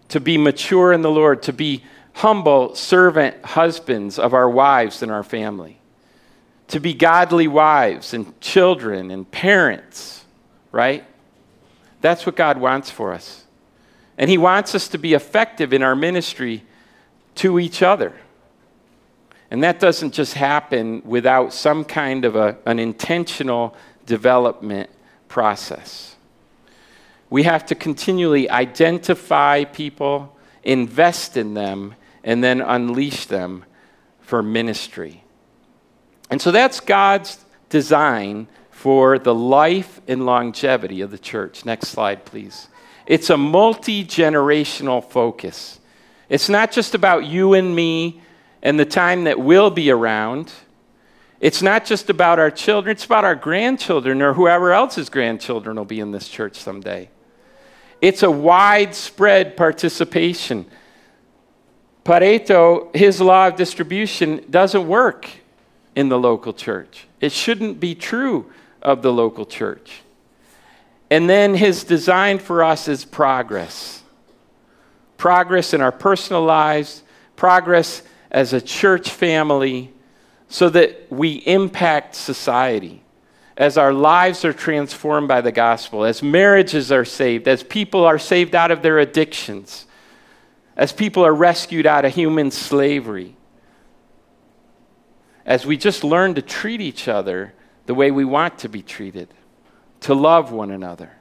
to 0.09 0.19
be 0.19 0.37
mature 0.37 0.91
in 0.91 1.01
the 1.01 1.11
Lord, 1.11 1.43
to 1.43 1.53
be 1.53 1.83
humble 2.13 2.75
servant 2.75 3.43
husbands 3.43 4.19
of 4.19 4.33
our 4.33 4.49
wives 4.49 5.01
and 5.01 5.11
our 5.11 5.23
family, 5.23 5.79
to 6.67 6.79
be 6.79 6.93
godly 6.93 7.47
wives 7.47 8.13
and 8.13 8.39
children 8.41 9.11
and 9.11 9.29
parents, 9.29 10.25
right? 10.71 11.05
That's 12.01 12.25
what 12.25 12.35
God 12.35 12.57
wants 12.57 12.89
for 12.89 13.13
us. 13.13 13.45
And 14.17 14.29
He 14.29 14.37
wants 14.37 14.75
us 14.75 14.87
to 14.89 14.97
be 14.97 15.13
effective 15.13 15.73
in 15.73 15.83
our 15.83 15.95
ministry 15.95 16.63
to 17.35 17.59
each 17.59 17.81
other. 17.81 18.13
And 19.49 19.63
that 19.63 19.79
doesn't 19.79 20.13
just 20.13 20.33
happen 20.33 21.01
without 21.05 21.53
some 21.53 21.83
kind 21.83 22.23
of 22.23 22.35
a, 22.35 22.57
an 22.65 22.79
intentional 22.79 23.75
development 24.05 24.89
process. 25.27 26.15
We 27.31 27.43
have 27.43 27.65
to 27.67 27.75
continually 27.75 28.49
identify 28.49 29.63
people, 29.63 30.37
invest 30.63 31.37
in 31.37 31.53
them, 31.55 31.95
and 32.25 32.43
then 32.43 32.59
unleash 32.61 33.25
them 33.25 33.63
for 34.19 34.43
ministry. 34.43 35.23
And 36.29 36.41
so 36.41 36.51
that's 36.51 36.81
God's 36.81 37.43
design 37.69 38.47
for 38.69 39.17
the 39.17 39.33
life 39.33 40.01
and 40.09 40.25
longevity 40.25 40.99
of 40.99 41.09
the 41.09 41.17
church. 41.17 41.65
Next 41.65 41.87
slide, 41.87 42.25
please. 42.25 42.67
It's 43.05 43.29
a 43.29 43.37
multi 43.37 44.03
generational 44.03 45.03
focus. 45.03 45.79
It's 46.27 46.49
not 46.49 46.73
just 46.73 46.95
about 46.95 47.25
you 47.25 47.53
and 47.53 47.73
me 47.73 48.21
and 48.61 48.77
the 48.77 48.85
time 48.85 49.23
that 49.23 49.39
we'll 49.39 49.69
be 49.69 49.89
around. 49.89 50.51
It's 51.39 51.61
not 51.61 51.85
just 51.85 52.09
about 52.09 52.39
our 52.39 52.51
children, 52.51 52.91
it's 52.91 53.05
about 53.05 53.23
our 53.23 53.35
grandchildren 53.35 54.21
or 54.21 54.33
whoever 54.33 54.73
else's 54.73 55.09
grandchildren 55.09 55.77
will 55.77 55.85
be 55.85 56.01
in 56.01 56.11
this 56.11 56.27
church 56.27 56.57
someday. 56.57 57.09
It's 58.01 58.23
a 58.23 58.31
widespread 58.31 59.55
participation. 59.55 60.65
Pareto, 62.03 62.93
his 62.95 63.21
law 63.21 63.47
of 63.47 63.55
distribution, 63.55 64.43
doesn't 64.49 64.87
work 64.87 65.29
in 65.95 66.09
the 66.09 66.17
local 66.17 66.51
church. 66.51 67.07
It 67.19 67.31
shouldn't 67.31 67.79
be 67.79 67.93
true 67.93 68.51
of 68.81 69.03
the 69.03 69.13
local 69.13 69.45
church. 69.45 70.01
And 71.11 71.29
then 71.29 71.53
his 71.55 71.83
design 71.83 72.39
for 72.39 72.63
us 72.63 72.87
is 72.87 73.05
progress 73.05 73.99
progress 75.21 75.71
in 75.75 75.81
our 75.81 75.91
personal 75.91 76.43
lives, 76.43 77.03
progress 77.35 78.01
as 78.31 78.53
a 78.53 78.59
church 78.59 79.11
family, 79.11 79.93
so 80.49 80.67
that 80.67 81.05
we 81.11 81.33
impact 81.45 82.15
society 82.15 83.03
as 83.61 83.77
our 83.77 83.93
lives 83.93 84.43
are 84.43 84.53
transformed 84.53 85.27
by 85.27 85.39
the 85.39 85.51
gospel, 85.51 86.03
as 86.03 86.23
marriages 86.23 86.91
are 86.91 87.05
saved, 87.05 87.47
as 87.47 87.61
people 87.61 88.03
are 88.03 88.17
saved 88.17 88.55
out 88.55 88.71
of 88.71 88.81
their 88.81 88.97
addictions, 88.97 89.85
as 90.75 90.91
people 90.91 91.23
are 91.23 91.35
rescued 91.35 91.85
out 91.85 92.03
of 92.03 92.11
human 92.11 92.49
slavery, 92.49 93.35
as 95.45 95.63
we 95.63 95.77
just 95.77 96.03
learn 96.03 96.33
to 96.33 96.41
treat 96.41 96.81
each 96.81 97.07
other 97.07 97.53
the 97.85 97.93
way 97.93 98.09
we 98.09 98.25
want 98.25 98.57
to 98.57 98.67
be 98.67 98.81
treated, 98.81 99.31
to 99.99 100.15
love 100.15 100.51
one 100.51 100.71
another. 100.71 101.11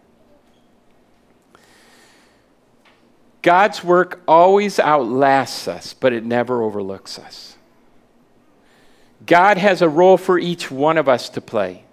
God's 3.42 3.84
work 3.84 4.22
always 4.26 4.78
outlasts 4.78 5.68
us, 5.68 5.92
but 5.92 6.14
it 6.14 6.24
never 6.24 6.62
overlooks 6.62 7.18
us. 7.18 7.58
God 9.26 9.58
has 9.58 9.82
a 9.82 9.90
role 9.90 10.16
for 10.16 10.38
each 10.38 10.70
one 10.70 10.96
of 10.96 11.06
us 11.06 11.28
to 11.28 11.42
play. 11.42 11.84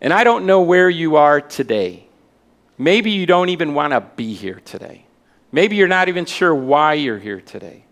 And 0.00 0.12
I 0.12 0.24
don't 0.24 0.46
know 0.46 0.62
where 0.62 0.90
you 0.90 1.16
are 1.16 1.40
today. 1.40 2.06
Maybe 2.78 3.10
you 3.10 3.26
don't 3.26 3.48
even 3.48 3.74
want 3.74 3.92
to 3.92 4.00
be 4.00 4.34
here 4.34 4.60
today. 4.64 5.06
Maybe 5.52 5.76
you're 5.76 5.88
not 5.88 6.08
even 6.08 6.26
sure 6.26 6.54
why 6.54 6.94
you're 6.94 7.18
here 7.18 7.40
today. 7.40 7.84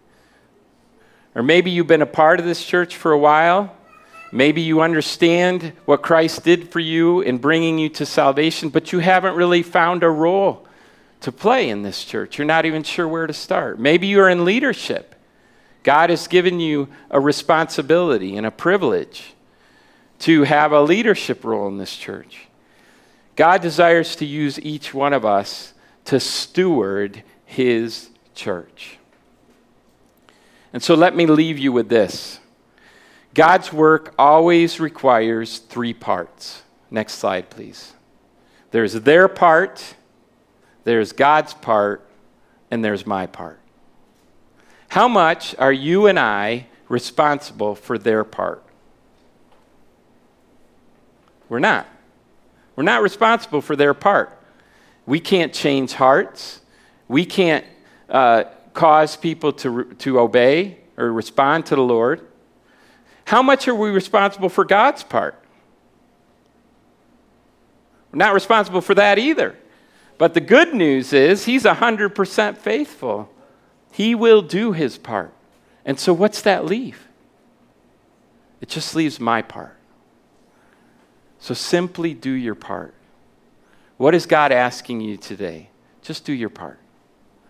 Or 1.35 1.43
maybe 1.43 1.71
you've 1.71 1.87
been 1.87 2.03
a 2.03 2.07
part 2.07 2.39
of 2.39 2.47
this 2.47 2.65
church 2.65 2.97
for 2.97 3.13
a 3.13 3.19
while. 3.19 3.75
Maybe 4.31 4.63
you 4.63 4.81
understand 4.81 5.73
what 5.85 6.03
Christ 6.03 6.45
did 6.45 6.71
for 6.71 6.81
you 6.81 7.21
in 7.21 7.39
bringing 7.39 7.79
you 7.79 7.89
to 7.91 8.07
salvation, 8.07 8.69
but 8.69 8.93
you 8.93 8.99
haven't 8.99 9.37
really 9.37 9.63
found 9.63 10.03
a 10.03 10.11
role 10.11 10.67
to 11.21 11.33
play 11.33 11.71
in 11.71 11.83
this 11.83 12.05
church. 12.05 12.37
You're 12.37 12.47
not 12.47 12.67
even 12.67 12.83
sure 12.83 13.09
where 13.09 13.27
to 13.27 13.33
start. 13.33 13.79
Maybe 13.79 14.09
you're 14.09 14.29
in 14.29 14.45
leadership. 14.45 15.15
God 15.85 16.11
has 16.11 16.27
given 16.29 16.61
you 16.61 16.89
a 17.11 17.21
responsibility 17.21 18.37
and 18.37 18.47
a 18.47 18.51
privilege 18.51 19.34
to 20.21 20.45
have 20.45 20.73
a 20.73 20.83
leadership 20.83 21.45
role 21.45 21.69
in 21.69 21.79
this 21.79 21.97
church. 21.97 22.47
God 23.37 23.61
desires 23.61 24.17
to 24.17 24.25
use 24.25 24.61
each 24.61 24.95
one 24.95 25.13
of 25.13 25.25
us 25.25 25.75
to 26.07 26.21
steward 26.21 27.23
his 27.45 28.11
church. 28.35 28.99
And 30.73 30.83
so 30.83 30.95
let 30.95 31.15
me 31.15 31.27
leave 31.27 31.59
you 31.59 31.73
with 31.73 31.89
this 31.89 32.41
God's 33.35 33.73
work 33.73 34.15
always 34.19 34.79
requires 34.79 35.59
three 35.59 35.95
parts. 35.95 36.63
Next 36.91 37.15
slide, 37.15 37.51
please. 37.51 37.93
There's 38.71 38.93
their 38.93 39.29
part, 39.29 39.95
there's 40.85 41.13
God's 41.13 41.55
part, 41.55 42.09
and 42.71 42.85
there's 42.85 43.07
my 43.07 43.27
part. 43.27 43.61
How 44.89 45.09
much 45.09 45.57
are 45.59 45.73
you 45.73 46.07
and 46.07 46.19
I 46.19 46.67
responsible 46.89 47.75
for 47.75 47.99
their 47.99 48.23
part? 48.23 48.63
We're 51.49 51.59
not. 51.59 51.87
We're 52.77 52.85
not 52.85 53.03
responsible 53.03 53.61
for 53.61 53.77
their 53.77 53.95
part. 53.95 54.37
We 55.07 55.21
can't 55.21 55.53
change 55.53 55.93
hearts. 55.93 56.61
We 57.09 57.25
can't 57.25 57.65
uh, 58.09 58.45
cause 58.73 59.17
people 59.17 59.53
to, 59.53 59.85
to 59.99 60.21
obey 60.21 60.79
or 60.97 61.13
respond 61.13 61.67
to 61.67 61.77
the 61.77 61.83
Lord. 61.83 62.27
How 63.27 63.43
much 63.43 63.69
are 63.69 63.75
we 63.75 63.91
responsible 63.91 64.49
for 64.49 64.65
God's 64.65 65.03
part? 65.03 65.41
We're 68.13 68.19
not 68.19 68.35
responsible 68.35 68.81
for 68.81 68.95
that 68.95 69.19
either. 69.19 69.57
But 70.19 70.35
the 70.35 70.41
good 70.41 70.75
news 70.75 71.13
is 71.13 71.45
He's 71.47 71.65
100% 71.65 72.57
faithful. 72.57 73.29
He 73.91 74.15
will 74.15 74.43
do 74.43 74.73
His 74.73 74.99
part. 74.99 75.33
And 75.85 75.99
so, 75.99 76.13
what's 76.13 76.41
that 76.43 76.65
leave? 76.65 77.09
It 78.61 78.69
just 78.69 78.95
leaves 78.95 79.21
my 79.21 79.43
part. 79.43 79.77
So 81.45 81.53
simply 81.53 82.15
do 82.15 82.31
your 82.31 82.55
part. 82.55 82.95
What 83.99 84.15
is 84.15 84.25
God 84.25 84.51
asking 84.51 85.03
you 85.03 85.19
today? 85.19 85.69
Just 86.01 86.25
do 86.25 86.33
your 86.33 86.49
part. 86.49 86.79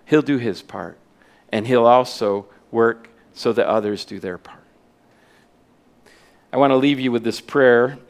He'll 0.05 0.21
do 0.21 0.37
his 0.37 0.63
part, 0.63 0.99
and 1.53 1.65
he'll 1.65 1.87
also 1.87 2.47
work 2.73 3.09
so 3.35 3.53
that 3.53 3.69
others 3.69 4.05
do 4.05 4.19
their 4.19 4.37
part. 4.37 4.65
I 6.53 6.57
want 6.57 6.73
to 6.73 6.77
leave 6.77 6.99
you 6.99 7.13
with 7.13 7.23
this 7.23 7.41
prayer 7.41 8.01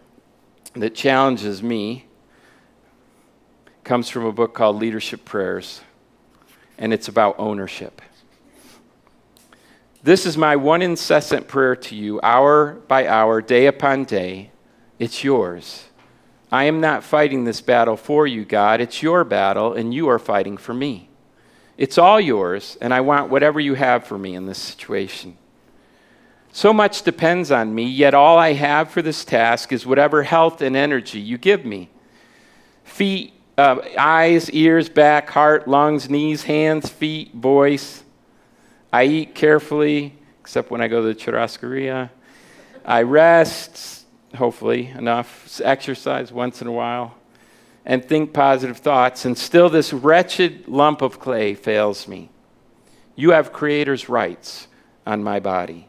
that 0.73 0.95
challenges 0.95 1.63
me. 1.63 2.07
It 3.67 3.85
comes 3.85 4.09
from 4.09 4.25
a 4.25 4.33
book 4.33 4.55
called 4.55 4.77
Leadership 4.77 5.27
Prayers, 5.27 5.83
and 6.79 6.95
it's 6.95 7.09
about 7.09 7.35
ownership. 7.39 8.01
This 10.03 10.25
is 10.25 10.39
my 10.39 10.57
one 10.57 10.81
incessant 10.81 11.47
prayer 11.47 11.77
to 11.77 11.95
you, 11.95 12.21
hour 12.23 12.73
by 12.89 13.07
hour, 13.07 13.43
day 13.43 13.67
upon 13.67 14.05
day 14.05 14.51
it's 14.99 15.25
yours. 15.25 15.85
I 16.53 16.65
am 16.65 16.81
not 16.81 17.03
fighting 17.03 17.45
this 17.45 17.61
battle 17.61 17.97
for 17.97 18.27
you, 18.27 18.45
God. 18.45 18.81
It's 18.81 19.03
your 19.03 19.25
battle, 19.25 19.73
and 19.73 19.93
you 19.93 20.09
are 20.09 20.19
fighting 20.19 20.57
for 20.57 20.73
me. 20.73 21.09
It's 21.77 21.99
all 21.99 22.21
yours, 22.21 22.79
and 22.81 22.95
I 22.95 23.01
want 23.01 23.31
whatever 23.31 23.59
you 23.59 23.75
have 23.75 24.07
for 24.07 24.17
me 24.17 24.35
in 24.37 24.47
this 24.47 24.59
situation. 24.59 25.37
So 26.53 26.73
much 26.73 27.03
depends 27.03 27.51
on 27.51 27.75
me, 27.75 27.83
yet 27.83 28.15
all 28.15 28.39
I 28.39 28.53
have 28.53 28.91
for 28.91 29.03
this 29.03 29.25
task 29.25 29.73
is 29.73 29.85
whatever 29.85 30.23
health 30.23 30.63
and 30.63 30.77
energy 30.77 31.19
you 31.19 31.37
give 31.37 31.65
me. 31.65 31.91
Feet, 32.85 33.33
uh, 33.59 33.79
eyes, 33.99 34.49
ears, 34.53 34.89
back, 34.89 35.31
heart, 35.31 35.67
lungs, 35.67 36.09
knees, 36.09 36.45
hands, 36.45 36.89
feet, 36.89 37.33
voice. 37.35 38.05
I 38.93 39.05
eat 39.05 39.35
carefully, 39.35 40.15
except 40.41 40.71
when 40.71 40.81
I 40.81 40.87
go 40.87 41.01
to 41.01 41.09
the 41.09 41.15
churrascaria. 41.17 42.11
I 42.85 43.03
rest, 43.03 44.04
hopefully, 44.37 44.89
enough, 44.89 45.61
exercise 45.63 46.33
once 46.33 46.61
in 46.61 46.67
a 46.67 46.73
while, 46.73 47.17
and 47.85 48.05
think 48.05 48.33
positive 48.33 48.79
thoughts, 48.79 49.25
and 49.25 49.37
still 49.37 49.69
this 49.69 49.93
wretched 49.93 50.69
lump 50.69 51.03
of 51.03 51.19
clay 51.19 51.55
fails 51.55 52.09
me. 52.09 52.31
You 53.17 53.31
have 53.31 53.53
creator's 53.53 54.09
rights 54.09 54.69
on 55.07 55.23
my 55.23 55.41
body. 55.41 55.89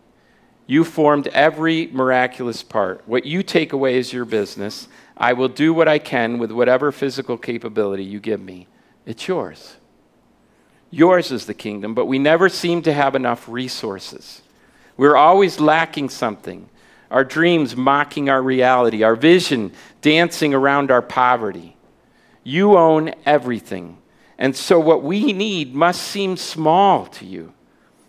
You 0.68 0.84
formed 0.84 1.28
every 1.28 1.88
miraculous 1.88 2.64
part. 2.64 3.04
What 3.06 3.26
you 3.26 3.44
take 3.44 3.72
away 3.72 3.98
is 3.98 4.12
your 4.12 4.26
business. 4.26 4.88
I 5.16 5.34
will 5.34 5.48
do 5.48 5.74
what 5.74 5.88
I 5.88 6.00
can 6.00 6.38
with 6.40 6.52
whatever 6.52 6.92
physical 6.92 7.38
capability 7.38 8.04
you 8.04 8.20
give 8.20 8.42
me. 8.42 8.68
It's 9.06 9.28
yours. 9.28 9.76
Yours 10.90 11.32
is 11.32 11.46
the 11.46 11.54
kingdom, 11.54 11.94
but 11.94 12.06
we 12.06 12.20
never 12.20 12.50
seem 12.50 12.82
to 12.84 12.94
have 12.94 13.16
enough 13.16 13.48
resources. 13.48 14.42
We're 14.98 15.16
always 15.16 15.60
lacking 15.60 16.10
something 16.10 16.70
our 17.12 17.24
dreams 17.24 17.76
mocking 17.76 18.30
our 18.30 18.42
reality, 18.42 19.04
our 19.04 19.16
vision 19.16 19.72
dancing 20.02 20.54
around 20.54 20.92
our 20.92 21.02
poverty. 21.02 21.78
You 22.44 22.78
own 22.78 23.14
everything. 23.26 23.98
And 24.38 24.56
so 24.56 24.80
what 24.80 25.04
we 25.04 25.34
need 25.34 25.74
must 25.74 26.02
seem 26.02 26.38
small 26.38 27.06
to 27.08 27.26
you. 27.26 27.54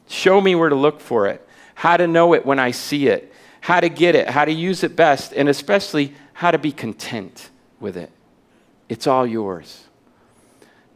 Show 0.08 0.40
me 0.40 0.54
where 0.54 0.68
to 0.68 0.74
look 0.74 1.00
for 1.00 1.26
it, 1.26 1.46
how 1.74 1.96
to 1.96 2.06
know 2.06 2.34
it 2.34 2.44
when 2.44 2.58
I 2.58 2.70
see 2.70 3.08
it, 3.08 3.32
how 3.60 3.80
to 3.80 3.88
get 3.88 4.14
it, 4.14 4.28
how 4.28 4.44
to 4.44 4.52
use 4.52 4.82
it 4.82 4.96
best, 4.96 5.32
and 5.32 5.48
especially 5.48 6.14
how 6.32 6.50
to 6.50 6.58
be 6.58 6.72
content 6.72 7.50
with 7.80 7.96
it. 7.96 8.10
It's 8.88 9.06
all 9.06 9.26
yours. 9.26 9.84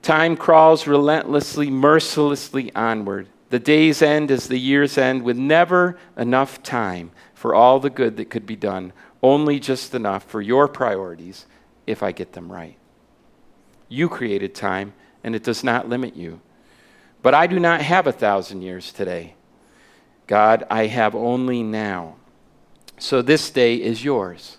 Time 0.03 0.37
crawls 0.37 0.87
relentlessly, 0.87 1.71
mercilessly 1.71 2.75
onward. 2.75 3.27
The 3.51 3.59
days 3.59 4.01
end 4.01 4.31
as 4.31 4.47
the 4.47 4.59
years 4.59 4.97
end 4.97 5.23
with 5.23 5.37
never 5.37 5.99
enough 6.17 6.63
time 6.63 7.11
for 7.41 7.55
all 7.55 7.81
the 7.81 7.89
good 7.89 8.19
that 8.19 8.29
could 8.29 8.45
be 8.45 8.55
done, 8.55 8.93
only 9.23 9.59
just 9.59 9.95
enough 9.95 10.23
for 10.25 10.43
your 10.43 10.69
priorities 10.69 11.47
if 11.87 12.03
I 12.03 12.13
get 12.13 12.35
them 12.35 12.53
right. 12.53 12.77
You 13.89 14.11
created 14.11 14.55
time, 14.55 14.93
and 15.25 15.35
it 15.35 15.43
does 15.43 15.65
not 15.65 15.89
limit 15.89 16.15
you. 16.15 16.43
But 17.23 17.33
I 17.33 17.47
do 17.47 17.59
not 17.59 17.81
have 17.81 18.07
a 18.07 18.13
thousand 18.13 18.61
years 18.61 18.93
today. 18.93 19.37
God, 20.27 20.67
I 20.69 20.89
have 20.89 21.15
only 21.15 21.63
now. 21.63 22.17
So 22.99 23.23
this 23.23 23.49
day 23.49 23.77
is 23.77 24.05
yours. 24.05 24.59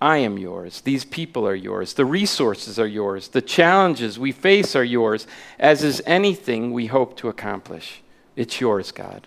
I 0.00 0.16
am 0.16 0.38
yours. 0.38 0.80
These 0.80 1.04
people 1.04 1.46
are 1.46 1.54
yours. 1.54 1.92
The 1.92 2.06
resources 2.06 2.78
are 2.78 2.86
yours. 2.86 3.28
The 3.28 3.42
challenges 3.42 4.18
we 4.18 4.32
face 4.32 4.74
are 4.74 4.82
yours, 4.82 5.26
as 5.58 5.84
is 5.84 6.02
anything 6.06 6.72
we 6.72 6.86
hope 6.86 7.18
to 7.18 7.28
accomplish. 7.28 8.02
It's 8.34 8.62
yours, 8.62 8.92
God. 8.92 9.26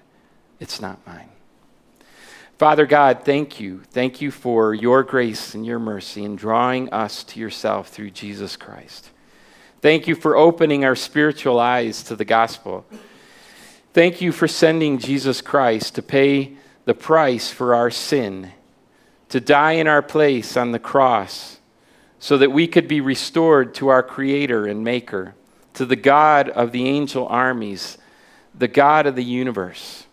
It's 0.59 0.81
not 0.81 1.05
mine. 1.05 1.29
Father 2.57 2.87
God, 2.87 3.23
thank 3.23 3.59
you. 3.59 3.81
Thank 3.91 4.19
you 4.19 4.31
for 4.31 4.73
your 4.73 5.03
grace 5.03 5.53
and 5.53 5.63
your 5.63 5.77
mercy 5.77 6.23
in 6.23 6.35
drawing 6.35 6.91
us 6.91 7.23
to 7.25 7.39
yourself 7.39 7.89
through 7.89 8.09
Jesus 8.09 8.57
Christ. 8.57 9.11
Thank 9.79 10.07
you 10.07 10.15
for 10.15 10.35
opening 10.35 10.83
our 10.83 10.95
spiritual 10.95 11.59
eyes 11.59 12.01
to 12.03 12.15
the 12.15 12.25
gospel. 12.25 12.83
Thank 13.93 14.21
you 14.21 14.31
for 14.31 14.47
sending 14.47 14.97
Jesus 14.97 15.39
Christ 15.39 15.93
to 15.95 16.01
pay 16.01 16.53
the 16.85 16.95
price 16.95 17.51
for 17.51 17.75
our 17.75 17.91
sin, 17.91 18.51
to 19.29 19.39
die 19.39 19.73
in 19.73 19.87
our 19.87 20.01
place 20.01 20.57
on 20.57 20.71
the 20.71 20.79
cross, 20.79 21.59
so 22.17 22.39
that 22.39 22.51
we 22.51 22.67
could 22.67 22.87
be 22.87 23.01
restored 23.01 23.75
to 23.75 23.89
our 23.89 24.01
Creator 24.01 24.65
and 24.65 24.83
Maker, 24.83 25.35
to 25.75 25.85
the 25.85 25.95
God 25.95 26.49
of 26.49 26.71
the 26.71 26.87
angel 26.87 27.27
armies, 27.27 27.99
the 28.55 28.67
God 28.67 29.05
of 29.05 29.15
the 29.15 29.23
universe. 29.23 30.06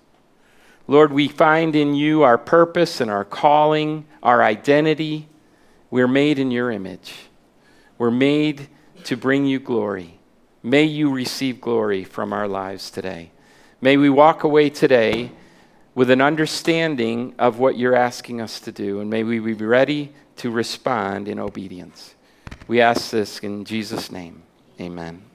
Lord, 0.87 1.13
we 1.13 1.29
find 1.29 1.75
in 1.75 1.95
you 1.95 2.23
our 2.23 2.39
purpose 2.39 3.01
and 3.01 3.11
our 3.11 3.25
calling, 3.25 4.07
our 4.23 4.43
identity. 4.43 5.29
We're 5.91 6.09
made 6.09 6.39
in 6.39 6.51
your 6.51 6.71
image. 6.71 7.15
We're 7.97 8.11
made 8.11 8.69
to 9.05 9.17
bring 9.17 9.47
you 9.47 9.61
glory. 9.61 10.19
May 10.63 10.85
you 10.85 11.11
receive 11.11 11.61
glory 11.61 12.05
from 12.05 12.33
our 12.33 12.49
lives 12.49 12.91
today. 12.91 13.31
May 13.81 13.97
we 13.97 14.11
walk 14.11 14.45
away 14.45 14.71
today 14.71 15.31
with 15.95 16.11
an 16.11 16.21
understanding 16.21 17.35
of 17.39 17.59
what 17.59 17.79
you're 17.79 17.95
asking 17.95 18.41
us 18.41 18.59
to 18.61 18.73
do, 18.73 19.01
and 19.01 19.09
may 19.09 19.23
we 19.23 19.39
be 19.39 19.53
ready 19.53 20.13
to 20.37 20.51
respond 20.51 21.29
in 21.29 21.39
obedience. 21.39 22.15
We 22.67 22.81
ask 22.81 23.11
this 23.11 23.39
in 23.39 23.65
Jesus' 23.65 24.11
name. 24.11 24.43
Amen. 24.81 25.34